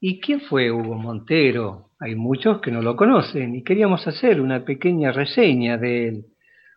¿Y 0.00 0.20
quién 0.20 0.40
fue 0.40 0.70
Hugo 0.70 0.94
Montero? 0.94 1.90
Hay 1.98 2.14
muchos 2.14 2.60
que 2.60 2.70
no 2.70 2.80
lo 2.80 2.96
conocen 2.96 3.54
y 3.54 3.62
queríamos 3.62 4.06
hacer 4.06 4.40
una 4.40 4.64
pequeña 4.64 5.12
reseña 5.12 5.76
de 5.76 6.08
él. 6.08 6.24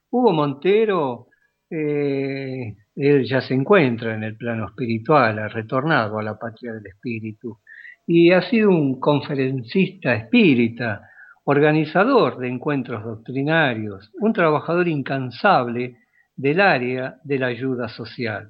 Hugo 0.09 0.33
Montero, 0.33 1.27
eh, 1.69 2.75
él 2.95 3.25
ya 3.25 3.41
se 3.41 3.53
encuentra 3.53 4.13
en 4.13 4.23
el 4.23 4.35
plano 4.35 4.67
espiritual, 4.67 5.39
ha 5.39 5.47
retornado 5.47 6.19
a 6.19 6.23
la 6.23 6.37
patria 6.37 6.73
del 6.73 6.87
espíritu 6.87 7.59
y 8.05 8.31
ha 8.31 8.41
sido 8.41 8.69
un 8.69 8.99
conferencista 8.99 10.13
espírita, 10.13 11.09
organizador 11.45 12.37
de 12.37 12.49
encuentros 12.49 13.03
doctrinarios, 13.03 14.11
un 14.19 14.33
trabajador 14.33 14.87
incansable 14.87 15.97
del 16.35 16.59
área 16.59 17.17
de 17.23 17.39
la 17.39 17.47
ayuda 17.47 17.87
social. 17.89 18.49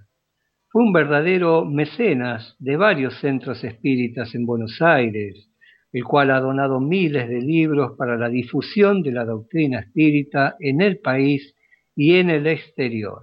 Fue 0.73 0.81
un 0.81 0.91
verdadero 0.91 1.65
mecenas 1.65 2.55
de 2.57 2.77
varios 2.77 3.19
centros 3.19 3.63
espíritas 3.63 4.33
en 4.33 4.47
Buenos 4.47 4.81
Aires, 4.81 5.47
el 5.91 6.03
cual 6.03 6.31
ha 6.31 6.39
donado 6.39 6.79
miles 6.79 7.29
de 7.29 7.41
libros 7.41 7.91
para 7.95 8.17
la 8.17 8.27
difusión 8.27 9.03
de 9.03 9.11
la 9.11 9.23
doctrina 9.23 9.81
espírita 9.81 10.55
en 10.59 10.81
el 10.81 10.97
país 10.97 11.53
y 11.95 12.15
en 12.15 12.31
el 12.31 12.47
exterior. 12.47 13.21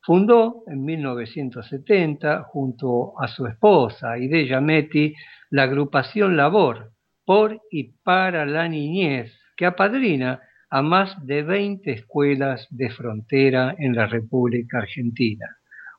Fundó 0.00 0.62
en 0.68 0.84
1970, 0.84 2.44
junto 2.44 3.20
a 3.20 3.26
su 3.26 3.48
esposa 3.48 4.16
Ideya 4.16 4.60
Meti, 4.60 5.12
la 5.50 5.64
agrupación 5.64 6.36
Labor 6.36 6.92
por 7.24 7.62
y 7.72 7.94
para 8.04 8.46
la 8.46 8.68
niñez, 8.68 9.36
que 9.56 9.66
apadrina 9.66 10.40
a 10.70 10.82
más 10.82 11.16
de 11.26 11.42
20 11.42 11.90
escuelas 11.90 12.68
de 12.70 12.90
frontera 12.90 13.74
en 13.76 13.96
la 13.96 14.06
República 14.06 14.78
Argentina. 14.78 15.48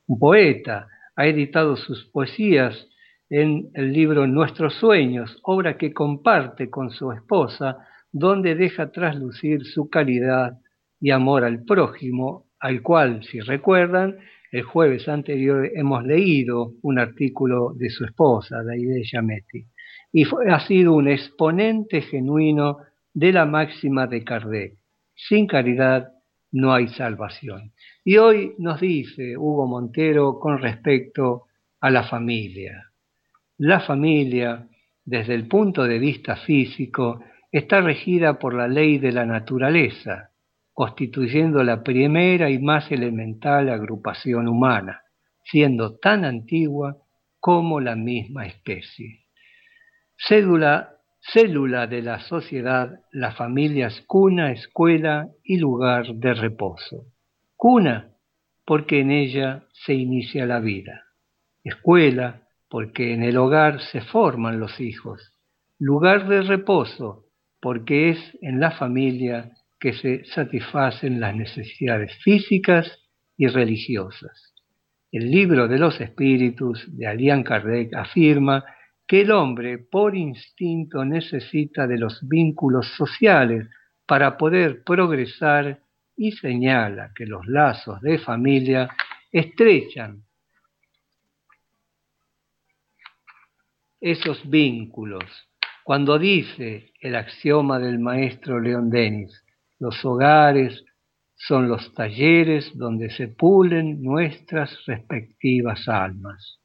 Poeta, 0.07 0.87
ha 1.15 1.27
editado 1.27 1.75
sus 1.75 2.05
poesías 2.05 2.87
en 3.29 3.69
el 3.73 3.93
libro 3.93 4.27
Nuestros 4.27 4.75
Sueños, 4.75 5.39
obra 5.43 5.77
que 5.77 5.93
comparte 5.93 6.69
con 6.69 6.91
su 6.91 7.11
esposa, 7.11 7.77
donde 8.11 8.55
deja 8.55 8.91
traslucir 8.91 9.65
su 9.65 9.89
calidad 9.89 10.59
y 10.99 11.11
amor 11.11 11.43
al 11.43 11.63
prójimo, 11.63 12.45
al 12.59 12.81
cual, 12.81 13.23
si 13.23 13.39
recuerdan, 13.39 14.17
el 14.51 14.61
jueves 14.61 15.09
anterior 15.09 15.67
hemos 15.73 16.03
leído 16.03 16.73
un 16.83 16.99
artículo 16.99 17.73
de 17.75 17.89
su 17.89 18.05
esposa, 18.05 18.63
Daide 18.63 19.03
Yametti, 19.03 19.65
y 20.11 20.25
ha 20.47 20.59
sido 20.59 20.93
un 20.93 21.07
exponente 21.07 22.01
genuino 22.01 22.77
de 23.13 23.33
la 23.33 23.45
máxima 23.45 24.05
de 24.05 24.23
Kardec. 24.23 24.77
Sin 25.15 25.47
caridad 25.47 26.12
no 26.53 26.73
hay 26.73 26.87
salvación. 26.87 27.73
Y 28.03 28.17
hoy 28.17 28.53
nos 28.59 28.79
dice 28.79 29.35
Hugo 29.37 29.67
Montero 29.67 30.39
con 30.39 30.59
respecto 30.59 31.47
a 31.81 31.89
la 31.89 32.03
familia. 32.03 32.91
La 33.57 33.81
familia, 33.81 34.67
desde 35.03 35.33
el 35.33 35.47
punto 35.47 35.83
de 35.83 35.99
vista 35.99 36.35
físico, 36.37 37.23
está 37.51 37.81
regida 37.81 38.39
por 38.39 38.53
la 38.53 38.67
ley 38.67 38.99
de 38.99 39.11
la 39.11 39.25
naturaleza, 39.25 40.29
constituyendo 40.71 41.63
la 41.63 41.83
primera 41.83 42.49
y 42.49 42.59
más 42.59 42.91
elemental 42.91 43.69
agrupación 43.69 44.47
humana, 44.47 45.01
siendo 45.43 45.97
tan 45.97 46.23
antigua 46.23 46.97
como 47.39 47.79
la 47.79 47.95
misma 47.95 48.45
especie. 48.45 49.25
Cédula 50.15 50.92
Célula 51.31 51.87
de 51.87 52.01
la 52.01 52.19
sociedad, 52.19 52.99
la 53.11 53.31
familia 53.31 53.87
es 53.87 54.01
cuna, 54.01 54.51
escuela 54.51 55.29
y 55.43 55.57
lugar 55.57 56.07
de 56.15 56.33
reposo. 56.33 57.05
Cuna, 57.55 58.11
porque 58.65 58.99
en 58.99 59.11
ella 59.11 59.63
se 59.71 59.93
inicia 59.93 60.45
la 60.45 60.59
vida. 60.59 61.03
Escuela, 61.63 62.41
porque 62.69 63.13
en 63.13 63.23
el 63.23 63.37
hogar 63.37 63.79
se 63.79 64.01
forman 64.01 64.59
los 64.59 64.81
hijos. 64.81 65.31
Lugar 65.79 66.27
de 66.27 66.41
reposo, 66.41 67.25
porque 67.61 68.09
es 68.09 68.37
en 68.41 68.59
la 68.59 68.71
familia 68.71 69.51
que 69.79 69.93
se 69.93 70.25
satisfacen 70.25 71.21
las 71.21 71.35
necesidades 71.35 72.13
físicas 72.21 72.99
y 73.37 73.47
religiosas. 73.47 74.53
El 75.09 75.31
libro 75.31 75.69
de 75.69 75.77
los 75.77 76.01
espíritus 76.01 76.85
de 76.97 77.07
Alian 77.07 77.43
Kardec 77.43 77.93
afirma 77.93 78.65
que 79.07 79.21
el 79.21 79.31
hombre 79.31 79.77
por 79.77 80.15
instinto 80.15 81.03
necesita 81.05 81.87
de 81.87 81.97
los 81.97 82.27
vínculos 82.27 82.87
sociales 82.95 83.67
para 84.05 84.37
poder 84.37 84.83
progresar 84.83 85.79
y 86.15 86.31
señala 86.31 87.11
que 87.15 87.25
los 87.25 87.45
lazos 87.47 88.01
de 88.01 88.19
familia 88.19 88.89
estrechan 89.31 90.23
esos 93.99 94.47
vínculos. 94.49 95.23
Cuando 95.83 96.19
dice 96.19 96.91
el 96.99 97.15
axioma 97.15 97.79
del 97.79 97.99
maestro 97.99 98.59
León 98.59 98.89
Denis, 98.89 99.43
los 99.79 100.03
hogares 100.05 100.83
son 101.35 101.67
los 101.67 101.93
talleres 101.93 102.71
donde 102.77 103.09
se 103.09 103.27
pulen 103.27 104.01
nuestras 104.01 104.85
respectivas 104.85 105.87
almas. 105.87 106.59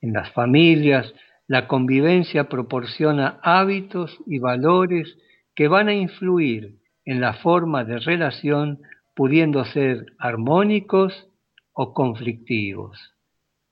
En 0.00 0.12
las 0.12 0.32
familias, 0.32 1.12
la 1.48 1.68
convivencia 1.68 2.48
proporciona 2.48 3.38
hábitos 3.42 4.18
y 4.26 4.38
valores 4.38 5.16
que 5.54 5.68
van 5.68 5.88
a 5.88 5.94
influir 5.94 6.76
en 7.04 7.20
la 7.20 7.34
forma 7.34 7.84
de 7.84 7.98
relación, 7.98 8.80
pudiendo 9.14 9.64
ser 9.64 10.06
armónicos 10.18 11.28
o 11.72 11.94
conflictivos. 11.94 12.98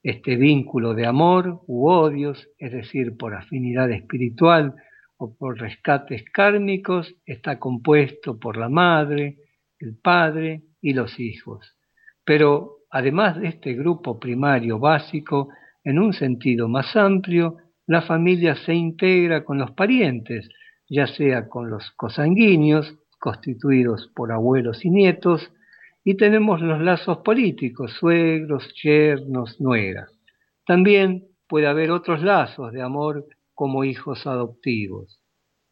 Este 0.02 0.36
vínculo 0.36 0.94
de 0.94 1.06
amor 1.06 1.62
u 1.66 1.88
odios, 1.88 2.48
es 2.58 2.72
decir, 2.72 3.16
por 3.16 3.34
afinidad 3.34 3.90
espiritual 3.90 4.74
o 5.16 5.36
por 5.36 5.58
rescates 5.58 6.24
kármicos, 6.32 7.14
está 7.26 7.58
compuesto 7.58 8.38
por 8.38 8.56
la 8.56 8.68
madre, 8.68 9.38
el 9.78 9.98
padre 9.98 10.62
y 10.80 10.92
los 10.92 11.18
hijos. 11.18 11.76
Pero 12.24 12.78
además 12.90 13.40
de 13.40 13.48
este 13.48 13.74
grupo 13.74 14.20
primario 14.20 14.78
básico, 14.78 15.48
en 15.82 15.98
un 15.98 16.12
sentido 16.12 16.68
más 16.68 16.94
amplio, 16.96 17.56
la 17.86 18.02
familia 18.02 18.54
se 18.56 18.74
integra 18.74 19.44
con 19.44 19.58
los 19.58 19.72
parientes, 19.72 20.48
ya 20.88 21.06
sea 21.06 21.48
con 21.48 21.70
los 21.70 21.90
cosanguíneos, 21.92 22.94
constituidos 23.18 24.10
por 24.14 24.32
abuelos 24.32 24.84
y 24.84 24.90
nietos, 24.90 25.50
y 26.04 26.16
tenemos 26.16 26.60
los 26.60 26.80
lazos 26.80 27.18
políticos, 27.18 27.92
suegros, 27.98 28.72
yernos, 28.82 29.60
nueras. 29.60 30.10
También 30.66 31.24
puede 31.48 31.66
haber 31.66 31.90
otros 31.90 32.22
lazos 32.22 32.72
de 32.72 32.82
amor 32.82 33.26
como 33.54 33.84
hijos 33.84 34.26
adoptivos. 34.26 35.20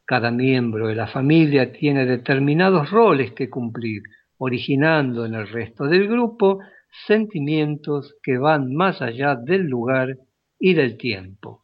Cada 0.07 0.31
miembro 0.31 0.89
de 0.89 0.95
la 0.95 1.07
familia 1.07 1.73
tiene 1.73 2.07
determinados 2.07 2.91
roles 2.91 3.33
que 3.33 3.51
cumplir, 3.51 4.03
originando 4.39 5.25
en 5.25 5.35
el 5.35 5.49
resto 5.49 5.85
del 5.85 6.09
grupo 6.09 6.61
sentimientos 7.07 8.17
que 8.23 8.39
van 8.39 8.75
más 8.75 9.01
allá 9.01 9.37
del 9.37 9.63
lugar 9.63 10.17
y 10.59 10.75
del 10.75 10.97
tiempo. 10.97 11.62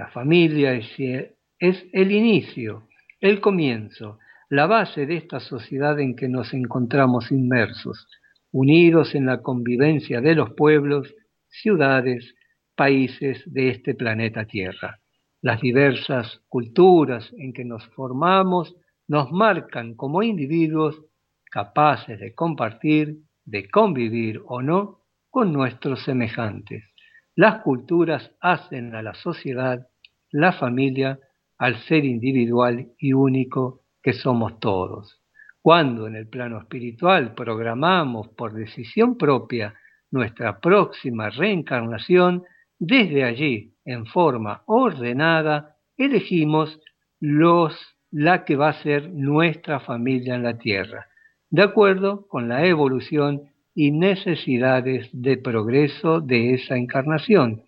La 0.00 0.08
familia 0.08 0.72
es, 0.72 0.96
el 1.92 2.10
inicio, 2.10 2.88
el 3.20 3.38
comienzo, 3.38 4.18
la 4.48 4.64
base 4.64 5.04
de 5.04 5.18
esta 5.18 5.40
sociedad 5.40 6.00
en 6.00 6.16
que 6.16 6.26
nos 6.26 6.54
encontramos 6.54 7.30
inmersos, 7.30 8.08
unidos 8.50 9.14
en 9.14 9.26
la 9.26 9.42
convivencia 9.42 10.22
de 10.22 10.34
los 10.34 10.54
pueblos, 10.54 11.14
ciudades, 11.48 12.34
países 12.74 13.42
de 13.44 13.68
este 13.68 13.94
planeta 13.94 14.46
Tierra. 14.46 15.00
Las 15.42 15.60
diversas 15.60 16.40
culturas 16.48 17.30
en 17.36 17.52
que 17.52 17.66
nos 17.66 17.86
formamos 17.88 18.74
nos 19.06 19.30
marcan 19.30 19.96
como 19.96 20.22
individuos 20.22 20.98
capaces 21.50 22.18
de 22.18 22.34
compartir, 22.34 23.18
de 23.44 23.68
convivir 23.68 24.40
o 24.46 24.62
no 24.62 25.02
con 25.28 25.52
nuestros 25.52 26.04
semejantes. 26.04 26.84
Las 27.36 27.60
culturas 27.62 28.32
hacen 28.40 28.94
a 28.94 29.02
la 29.02 29.12
sociedad, 29.12 29.89
la 30.32 30.52
familia, 30.52 31.18
al 31.58 31.76
ser 31.82 32.04
individual 32.04 32.88
y 32.98 33.12
único 33.12 33.82
que 34.02 34.12
somos 34.12 34.58
todos. 34.60 35.20
Cuando 35.62 36.06
en 36.06 36.16
el 36.16 36.28
plano 36.28 36.58
espiritual 36.58 37.34
programamos 37.34 38.28
por 38.28 38.54
decisión 38.54 39.18
propia 39.18 39.74
nuestra 40.10 40.58
próxima 40.60 41.28
reencarnación, 41.28 42.44
desde 42.78 43.24
allí 43.24 43.74
en 43.84 44.06
forma 44.06 44.62
ordenada, 44.66 45.76
elegimos 45.96 46.80
los, 47.20 47.78
la 48.10 48.44
que 48.44 48.56
va 48.56 48.70
a 48.70 48.82
ser 48.82 49.10
nuestra 49.10 49.80
familia 49.80 50.34
en 50.34 50.42
la 50.42 50.56
tierra, 50.56 51.06
de 51.50 51.62
acuerdo 51.62 52.26
con 52.26 52.48
la 52.48 52.64
evolución 52.64 53.42
y 53.74 53.90
necesidades 53.92 55.10
de 55.12 55.36
progreso 55.36 56.20
de 56.20 56.54
esa 56.54 56.76
encarnación. 56.76 57.62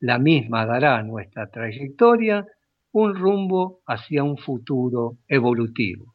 La 0.00 0.18
misma 0.18 0.66
dará 0.66 0.98
a 0.98 1.02
nuestra 1.02 1.50
trayectoria 1.50 2.46
un 2.92 3.14
rumbo 3.14 3.80
hacia 3.86 4.22
un 4.24 4.38
futuro 4.38 5.18
evolutivo. 5.28 6.14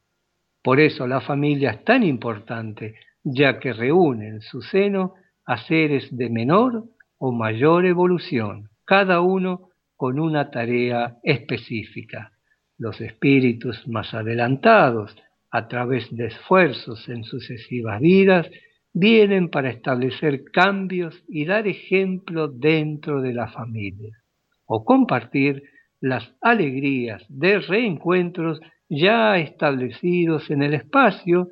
Por 0.64 0.80
eso 0.80 1.08
la 1.08 1.22
familia 1.22 1.72
es 1.72 1.84
tan 1.84 2.04
importante, 2.04 2.96
ya 3.24 3.60
que 3.60 3.74
reúne 3.74 4.28
en 4.28 4.42
su 4.42 4.62
seno 4.62 5.16
a 5.46 5.58
seres 5.58 6.16
de 6.16 6.30
menor 6.30 6.86
o 7.18 7.32
mayor 7.32 7.86
evolución, 7.86 8.70
cada 8.86 9.22
uno 9.22 9.70
con 9.96 10.20
una 10.20 10.50
tarea 10.50 11.18
específica. 11.24 12.32
Los 12.78 13.00
espíritus 13.02 13.88
más 13.88 14.14
adelantados, 14.14 15.16
a 15.52 15.68
través 15.68 16.16
de 16.16 16.28
esfuerzos 16.28 17.08
en 17.10 17.24
sucesivas 17.24 18.00
vidas, 18.00 18.50
vienen 18.94 19.50
para 19.50 19.70
establecer 19.70 20.44
cambios 20.52 21.24
y 21.28 21.46
dar 21.46 21.68
ejemplo 21.68 22.48
dentro 22.48 23.22
de 23.22 23.34
la 23.34 23.48
familia, 23.48 24.18
o 24.66 24.84
compartir 24.84 25.64
las 26.00 26.36
alegrías 26.42 27.24
de 27.30 27.60
reencuentros 27.60 28.60
ya 28.90 29.38
establecidos 29.38 30.50
en 30.50 30.64
el 30.64 30.74
espacio 30.74 31.50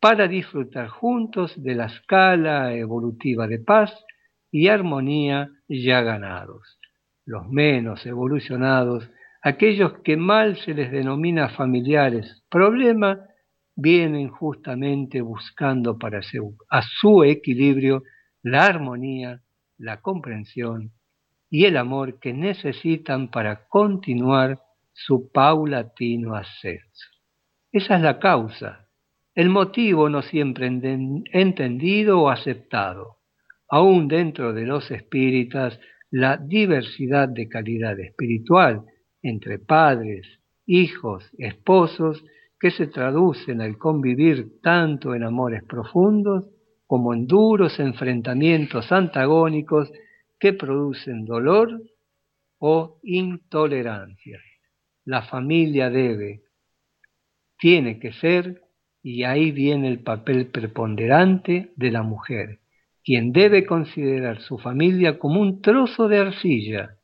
para 0.00 0.26
disfrutar 0.26 0.88
juntos 0.88 1.54
de 1.62 1.74
la 1.74 1.86
escala 1.86 2.74
evolutiva 2.74 3.46
de 3.46 3.60
paz 3.60 3.92
y 4.50 4.68
armonía 4.68 5.48
ya 5.68 6.02
ganados. 6.02 6.78
Los 7.24 7.48
menos 7.48 8.04
evolucionados, 8.04 9.08
aquellos 9.42 10.00
que 10.00 10.16
mal 10.16 10.56
se 10.56 10.74
les 10.74 10.90
denomina 10.90 11.48
familiares 11.50 12.44
problema, 12.50 13.20
vienen 13.74 14.28
justamente 14.28 15.20
buscando 15.20 15.98
para 15.98 16.20
a 16.70 16.82
su 16.82 17.24
equilibrio 17.24 18.02
la 18.42 18.66
armonía, 18.66 19.42
la 19.78 20.00
comprensión 20.00 20.92
y 21.48 21.64
el 21.64 21.76
amor 21.76 22.18
que 22.18 22.32
necesitan 22.32 23.30
para 23.30 23.66
continuar 23.68 24.60
su 24.92 25.30
paulatino 25.32 26.34
ascenso. 26.34 27.08
Esa 27.70 27.96
es 27.96 28.02
la 28.02 28.18
causa, 28.18 28.88
el 29.34 29.48
motivo 29.48 30.08
no 30.08 30.22
siempre 30.22 30.66
entendido 30.66 32.20
o 32.20 32.28
aceptado 32.28 33.22
aún 33.72 34.06
dentro 34.06 34.52
de 34.52 34.66
los 34.66 34.90
espíritas, 34.90 35.80
la 36.10 36.36
diversidad 36.36 37.26
de 37.26 37.48
calidad 37.48 37.98
espiritual 37.98 38.82
entre 39.22 39.58
padres, 39.58 40.26
hijos, 40.66 41.24
esposos, 41.38 42.22
que 42.62 42.70
se 42.70 42.86
traducen 42.86 43.60
al 43.60 43.76
convivir 43.76 44.60
tanto 44.62 45.16
en 45.16 45.24
amores 45.24 45.64
profundos 45.64 46.44
como 46.86 47.12
en 47.12 47.26
duros 47.26 47.80
enfrentamientos 47.80 48.92
antagónicos 48.92 49.90
que 50.38 50.52
producen 50.52 51.24
dolor 51.24 51.82
o 52.58 53.00
intolerancia. 53.02 54.38
La 55.04 55.22
familia 55.22 55.90
debe, 55.90 56.42
tiene 57.58 57.98
que 57.98 58.12
ser, 58.12 58.62
y 59.02 59.24
ahí 59.24 59.50
viene 59.50 59.88
el 59.88 59.98
papel 59.98 60.46
preponderante 60.46 61.72
de 61.74 61.90
la 61.90 62.04
mujer, 62.04 62.60
quien 63.02 63.32
debe 63.32 63.66
considerar 63.66 64.40
su 64.40 64.56
familia 64.58 65.18
como 65.18 65.40
un 65.40 65.62
trozo 65.62 66.06
de 66.06 66.18
arcilla 66.18 66.96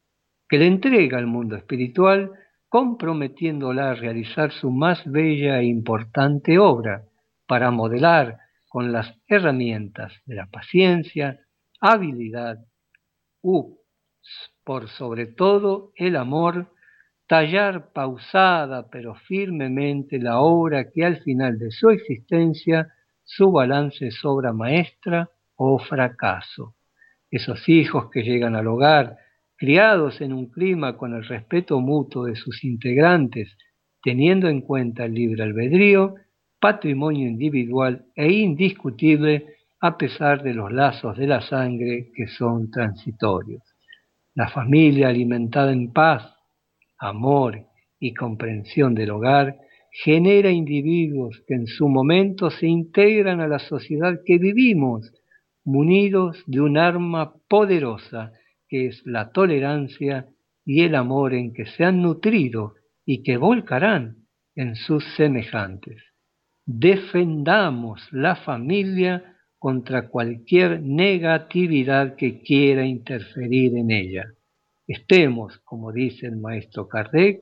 que 0.49 0.59
le 0.59 0.69
entrega 0.69 1.19
al 1.19 1.27
mundo 1.27 1.57
espiritual, 1.57 2.31
comprometiéndola 2.69 3.91
a 3.91 3.95
realizar 3.95 4.53
su 4.53 4.71
más 4.71 5.05
bella 5.11 5.61
e 5.61 5.65
importante 5.65 6.59
obra 6.59 7.05
para 7.47 7.71
modelar 7.71 8.39
con 8.69 8.93
las 8.93 9.15
herramientas 9.27 10.13
de 10.27 10.35
la 10.35 10.47
paciencia, 10.47 11.41
habilidad 11.81 12.59
u, 13.43 13.79
por 14.65 14.89
sobre 14.89 15.27
todo, 15.27 15.93
el 15.97 16.17
amor, 16.17 16.73
tallar 17.27 17.93
pausada 17.93 18.89
pero 18.91 19.15
firmemente 19.15 20.19
la 20.19 20.41
obra 20.41 20.91
que 20.91 21.05
al 21.05 21.23
final 21.23 21.59
de 21.59 21.71
su 21.71 21.91
existencia 21.91 22.93
su 23.25 23.53
balance 23.53 24.07
es 24.07 24.25
obra 24.25 24.53
maestra 24.53 25.31
o 25.57 25.79
fracaso. 25.79 26.75
Esos 27.31 27.69
hijos 27.69 28.11
que 28.11 28.23
llegan 28.23 28.57
al 28.57 28.67
hogar, 28.67 29.19
criados 29.59 30.21
en 30.21 30.33
un 30.33 30.47
clima 30.47 30.97
con 30.97 31.15
el 31.15 31.25
respeto 31.25 31.81
mutuo 31.81 32.27
de 32.27 32.37
sus 32.37 32.63
integrantes, 32.63 33.57
teniendo 34.01 34.49
en 34.49 34.61
cuenta 34.61 35.05
el 35.05 35.15
libre 35.15 35.43
albedrío, 35.43 36.15
patrimonio 36.61 37.29
individual 37.29 38.07
e 38.15 38.31
indiscutible 38.31 39.47
a 39.81 39.99
pesar 39.99 40.45
de 40.45 40.55
los 40.55 40.73
lazos 40.73 41.17
de 41.17 41.27
la 41.27 41.41
sangre 41.41 42.11
que 42.15 42.29
son 42.29 42.71
transitorios. 42.71 43.63
La 44.35 44.49
familia 44.49 45.09
alimentada 45.09 45.73
en 45.73 45.93
paz, 45.93 46.23
amor 46.97 47.67
y 47.99 48.15
comprensión 48.15 48.95
del 48.95 49.11
hogar, 49.11 49.57
genera 49.91 50.51
individuos 50.51 51.43
que 51.49 51.55
en 51.55 51.67
su 51.67 51.89
momento 51.89 52.51
se 52.51 52.69
integran 52.69 53.41
a 53.41 53.49
la 53.49 53.59
sociedad 53.59 54.21
que 54.25 54.39
vivimos, 54.39 55.13
munidos 55.65 56.45
de 56.47 56.61
un 56.61 56.79
arma 56.79 57.35
poderosa 57.49 58.33
que 58.69 58.87
es 58.87 59.03
la 59.05 59.33
tolerancia 59.33 60.29
y 60.65 60.83
el 60.83 60.95
amor 60.95 61.35
en 61.35 61.53
que 61.53 61.67
se 61.67 61.85
han 61.85 62.03
nutrido 62.03 62.75
y 63.05 63.23
que 63.23 63.37
volcarán 63.37 64.27
en 64.55 64.77
sus 64.77 65.05
semejantes. 65.17 66.03
Defendamos 66.67 68.07
la 68.13 68.37
familia 68.37 69.37
contra 69.59 70.09
cualquier 70.09 70.83
negatividad 70.83 72.17
que 72.17 72.41
quiera 72.41 72.85
interferir 72.85 73.77
en 73.77 73.91
ella. 73.91 74.27
Estemos, 74.87 75.59
como 75.65 75.93
dice 75.93 76.27
el 76.27 76.37
maestro 76.37 76.89
Kardec, 76.89 77.41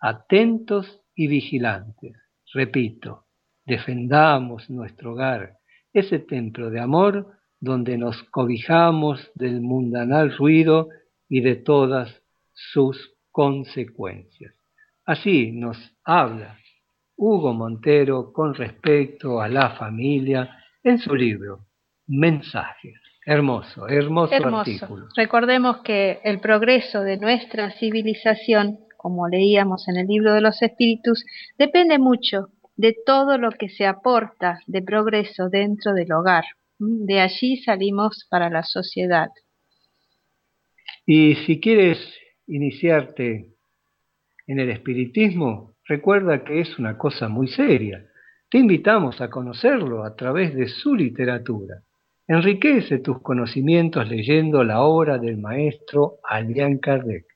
atentos 0.00 1.02
y 1.14 1.26
vigilantes. 1.26 2.12
Repito, 2.54 3.26
defendamos 3.66 4.70
nuestro 4.70 5.12
hogar, 5.12 5.58
ese 5.92 6.18
templo 6.20 6.70
de 6.70 6.80
amor 6.80 7.37
donde 7.60 7.98
nos 7.98 8.22
cobijamos 8.24 9.30
del 9.34 9.60
mundanal 9.60 10.36
ruido 10.36 10.88
y 11.28 11.40
de 11.40 11.56
todas 11.56 12.22
sus 12.52 13.14
consecuencias. 13.30 14.54
Así 15.04 15.52
nos 15.52 15.76
habla 16.04 16.58
Hugo 17.16 17.52
Montero 17.52 18.32
con 18.32 18.54
respecto 18.54 19.40
a 19.40 19.48
la 19.48 19.70
familia 19.70 20.56
en 20.82 20.98
su 20.98 21.14
libro 21.14 21.66
Mensajes. 22.06 23.00
Hermoso, 23.26 23.88
hermoso, 23.88 24.32
hermoso. 24.34 24.58
artículo. 24.60 25.06
Recordemos 25.14 25.78
que 25.78 26.20
el 26.24 26.40
progreso 26.40 27.00
de 27.00 27.18
nuestra 27.18 27.70
civilización 27.72 28.78
como 28.98 29.28
leíamos 29.28 29.88
en 29.88 29.96
el 29.96 30.06
libro 30.06 30.34
de 30.34 30.42
los 30.42 30.60
espíritus, 30.60 31.24
depende 31.56 31.98
mucho 31.98 32.48
de 32.76 32.94
todo 33.06 33.38
lo 33.38 33.50
que 33.52 33.70
se 33.70 33.86
aporta 33.86 34.60
de 34.66 34.82
progreso 34.82 35.48
dentro 35.48 35.94
del 35.94 36.12
hogar. 36.12 36.44
De 36.78 37.20
allí 37.20 37.56
salimos 37.58 38.26
para 38.30 38.50
la 38.50 38.62
sociedad. 38.62 39.28
Y 41.04 41.34
si 41.46 41.60
quieres 41.60 41.98
iniciarte 42.46 43.54
en 44.46 44.60
el 44.60 44.70
espiritismo, 44.70 45.74
recuerda 45.84 46.44
que 46.44 46.60
es 46.60 46.78
una 46.78 46.96
cosa 46.96 47.28
muy 47.28 47.48
seria. 47.48 48.06
Te 48.50 48.58
invitamos 48.58 49.20
a 49.20 49.28
conocerlo 49.28 50.04
a 50.04 50.14
través 50.16 50.54
de 50.54 50.68
su 50.68 50.94
literatura. 50.94 51.82
Enriquece 52.26 52.98
tus 52.98 53.20
conocimientos 53.22 54.08
leyendo 54.08 54.62
la 54.64 54.82
obra 54.82 55.18
del 55.18 55.38
maestro 55.38 56.18
Alian 56.28 56.78
Kardec 56.78 57.26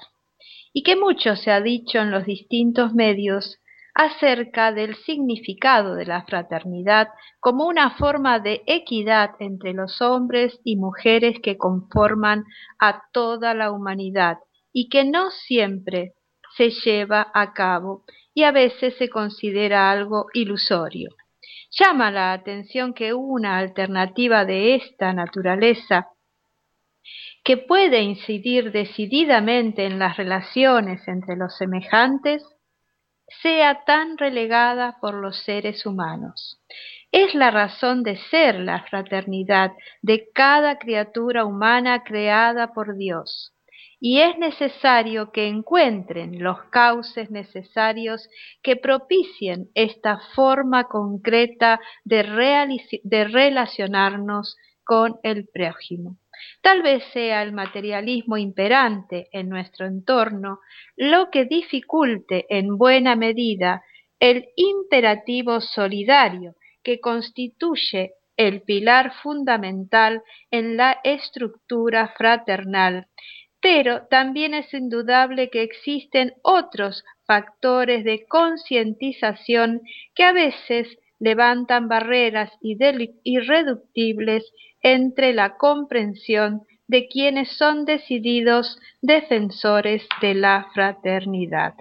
y 0.73 0.83
que 0.83 0.95
mucho 0.95 1.35
se 1.35 1.51
ha 1.51 1.61
dicho 1.61 1.99
en 1.99 2.11
los 2.11 2.25
distintos 2.25 2.93
medios 2.93 3.57
acerca 3.93 4.71
del 4.71 4.95
significado 4.95 5.95
de 5.95 6.05
la 6.05 6.23
fraternidad 6.23 7.09
como 7.39 7.67
una 7.67 7.91
forma 7.91 8.39
de 8.39 8.61
equidad 8.65 9.31
entre 9.39 9.73
los 9.73 10.01
hombres 10.01 10.59
y 10.63 10.77
mujeres 10.77 11.37
que 11.43 11.57
conforman 11.57 12.45
a 12.79 13.03
toda 13.11 13.53
la 13.53 13.71
humanidad 13.71 14.37
y 14.71 14.87
que 14.87 15.03
no 15.03 15.29
siempre 15.31 16.13
se 16.55 16.69
lleva 16.69 17.31
a 17.33 17.53
cabo 17.53 18.03
y 18.33 18.43
a 18.43 18.51
veces 18.51 18.95
se 18.97 19.09
considera 19.09 19.91
algo 19.91 20.27
ilusorio. 20.33 21.09
Llama 21.71 22.11
la 22.11 22.33
atención 22.33 22.93
que 22.93 23.13
una 23.13 23.57
alternativa 23.57 24.45
de 24.45 24.75
esta 24.75 25.13
naturaleza 25.13 26.09
que 27.43 27.57
puede 27.57 28.01
incidir 28.01 28.71
decididamente 28.71 29.85
en 29.85 29.97
las 29.97 30.17
relaciones 30.17 31.07
entre 31.07 31.35
los 31.35 31.57
semejantes, 31.57 32.43
sea 33.41 33.83
tan 33.85 34.17
relegada 34.17 34.97
por 34.99 35.15
los 35.15 35.41
seres 35.43 35.85
humanos. 35.85 36.61
Es 37.11 37.33
la 37.33 37.49
razón 37.49 38.03
de 38.03 38.17
ser 38.29 38.59
la 38.59 38.83
fraternidad 38.83 39.71
de 40.01 40.29
cada 40.33 40.77
criatura 40.77 41.45
humana 41.45 42.03
creada 42.03 42.73
por 42.73 42.95
Dios 42.97 43.53
y 44.03 44.19
es 44.19 44.35
necesario 44.39 45.31
que 45.31 45.47
encuentren 45.47 46.43
los 46.43 46.63
cauces 46.71 47.29
necesarios 47.29 48.27
que 48.63 48.75
propicien 48.75 49.69
esta 49.75 50.19
forma 50.33 50.85
concreta 50.85 51.79
de, 52.03 52.23
de 53.03 53.23
relacionarnos 53.25 54.57
con 54.83 55.19
el 55.21 55.47
prójimo. 55.47 56.17
Tal 56.61 56.81
vez 56.81 57.03
sea 57.13 57.43
el 57.43 57.53
materialismo 57.53 58.37
imperante 58.37 59.29
en 59.31 59.49
nuestro 59.49 59.85
entorno 59.85 60.59
lo 60.97 61.29
que 61.29 61.45
dificulte 61.45 62.47
en 62.49 62.79
buena 62.79 63.15
medida 63.15 63.83
el 64.19 64.47
imperativo 64.55 65.61
solidario 65.61 66.55
que 66.81 66.99
constituye 66.99 68.13
el 68.35 68.63
pilar 68.63 69.13
fundamental 69.21 70.23
en 70.49 70.77
la 70.77 70.99
estructura 71.03 72.11
fraternal 72.17 73.05
pero 73.61 74.07
también 74.07 74.53
es 74.53 74.73
indudable 74.73 75.49
que 75.49 75.61
existen 75.61 76.33
otros 76.41 77.03
factores 77.25 78.03
de 78.03 78.25
concientización 78.27 79.81
que 80.15 80.23
a 80.23 80.33
veces 80.33 80.97
levantan 81.19 81.87
barreras 81.87 82.51
irreductibles 82.61 84.51
entre 84.81 85.33
la 85.33 85.57
comprensión 85.57 86.63
de 86.87 87.07
quienes 87.07 87.55
son 87.55 87.85
decididos 87.85 88.79
defensores 89.01 90.05
de 90.21 90.33
la 90.33 90.67
fraternidad. 90.73 91.75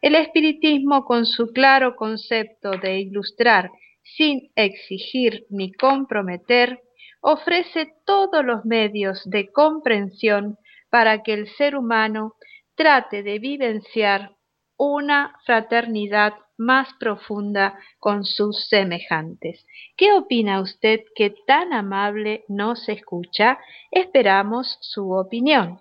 El 0.00 0.14
espiritismo, 0.14 1.04
con 1.04 1.26
su 1.26 1.48
claro 1.52 1.96
concepto 1.96 2.70
de 2.70 3.00
ilustrar 3.00 3.70
sin 4.02 4.50
exigir 4.54 5.44
ni 5.50 5.72
comprometer, 5.72 6.80
ofrece 7.20 7.92
todos 8.06 8.44
los 8.44 8.64
medios 8.64 9.20
de 9.28 9.50
comprensión 9.50 10.56
para 10.90 11.22
que 11.22 11.34
el 11.34 11.48
ser 11.56 11.76
humano 11.76 12.34
trate 12.74 13.22
de 13.22 13.38
vivenciar 13.38 14.36
una 14.76 15.36
fraternidad 15.44 16.34
más 16.56 16.88
profunda 16.98 17.78
con 17.98 18.24
sus 18.24 18.68
semejantes. 18.68 19.66
¿Qué 19.96 20.12
opina 20.12 20.60
usted 20.60 21.00
que 21.14 21.34
tan 21.46 21.72
amable 21.72 22.44
nos 22.48 22.88
escucha? 22.88 23.58
Esperamos 23.90 24.78
su 24.80 25.12
opinión. 25.12 25.80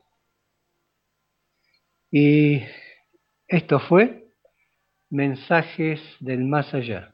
Y 2.11 2.61
esto 3.47 3.79
fue 3.79 4.27
Mensajes 5.09 6.01
del 6.19 6.45
Más 6.45 6.73
Allá. 6.73 7.13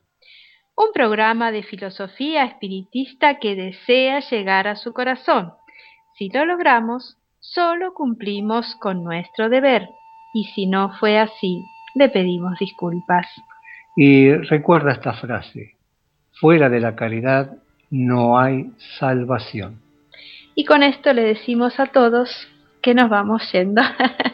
Un 0.75 0.91
programa 0.93 1.51
de 1.51 1.63
filosofía 1.63 2.45
espiritista 2.45 3.39
que 3.39 3.55
desea 3.55 4.19
llegar 4.19 4.67
a 4.67 4.75
su 4.75 4.91
corazón. 4.93 5.53
Si 6.17 6.29
lo 6.29 6.45
logramos, 6.45 7.17
solo 7.43 7.93
cumplimos 7.93 8.75
con 8.79 9.03
nuestro 9.03 9.49
deber 9.49 9.89
y 10.33 10.45
si 10.45 10.65
no 10.65 10.93
fue 10.99 11.19
así, 11.19 11.65
le 11.93 12.09
pedimos 12.09 12.57
disculpas. 12.57 13.27
Y 13.95 14.33
recuerda 14.33 14.93
esta 14.93 15.13
frase, 15.13 15.75
fuera 16.39 16.69
de 16.69 16.79
la 16.79 16.95
caridad 16.95 17.57
no 17.91 18.39
hay 18.39 18.71
salvación. 18.97 19.81
Y 20.55 20.65
con 20.65 20.83
esto 20.83 21.13
le 21.13 21.23
decimos 21.23 21.79
a 21.79 21.87
todos 21.87 22.29
que 22.81 22.95
nos 22.95 23.09
vamos 23.09 23.43
yendo, 23.51 23.81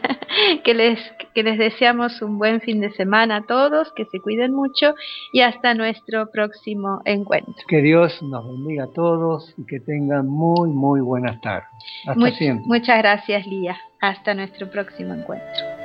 que, 0.64 0.74
les, 0.74 1.00
que 1.34 1.44
les 1.44 1.58
deseamos 1.58 2.22
un 2.22 2.38
buen 2.38 2.62
fin 2.62 2.82
de 2.82 2.92
semana 2.92 3.38
a 3.38 3.42
todos, 3.44 3.92
que 3.94 4.06
se 4.06 4.20
cuiden 4.20 4.54
mucho 4.54 4.96
y 5.32 5.42
hasta 5.42 5.74
nuestro 5.74 6.30
próximo 6.32 7.02
encuentro. 7.06 7.54
Que 7.68 7.82
Dios 7.82 8.22
nos 8.22 8.46
bendiga 8.48 8.86
a 8.86 8.94
todos 8.94 9.54
y 9.58 9.66
que 9.66 9.80
tengan 9.80 10.28
muy, 10.28 10.70
muy 10.70 11.02
buenas 11.02 11.40
tardes. 11.42 11.70
Hasta 12.06 12.32
siempre. 12.32 12.66
Muchas 12.68 12.98
gracias, 13.00 13.46
Lía. 13.48 13.78
Hasta 14.02 14.34
nuestro 14.34 14.70
próximo 14.70 15.14
encuentro. 15.14 15.79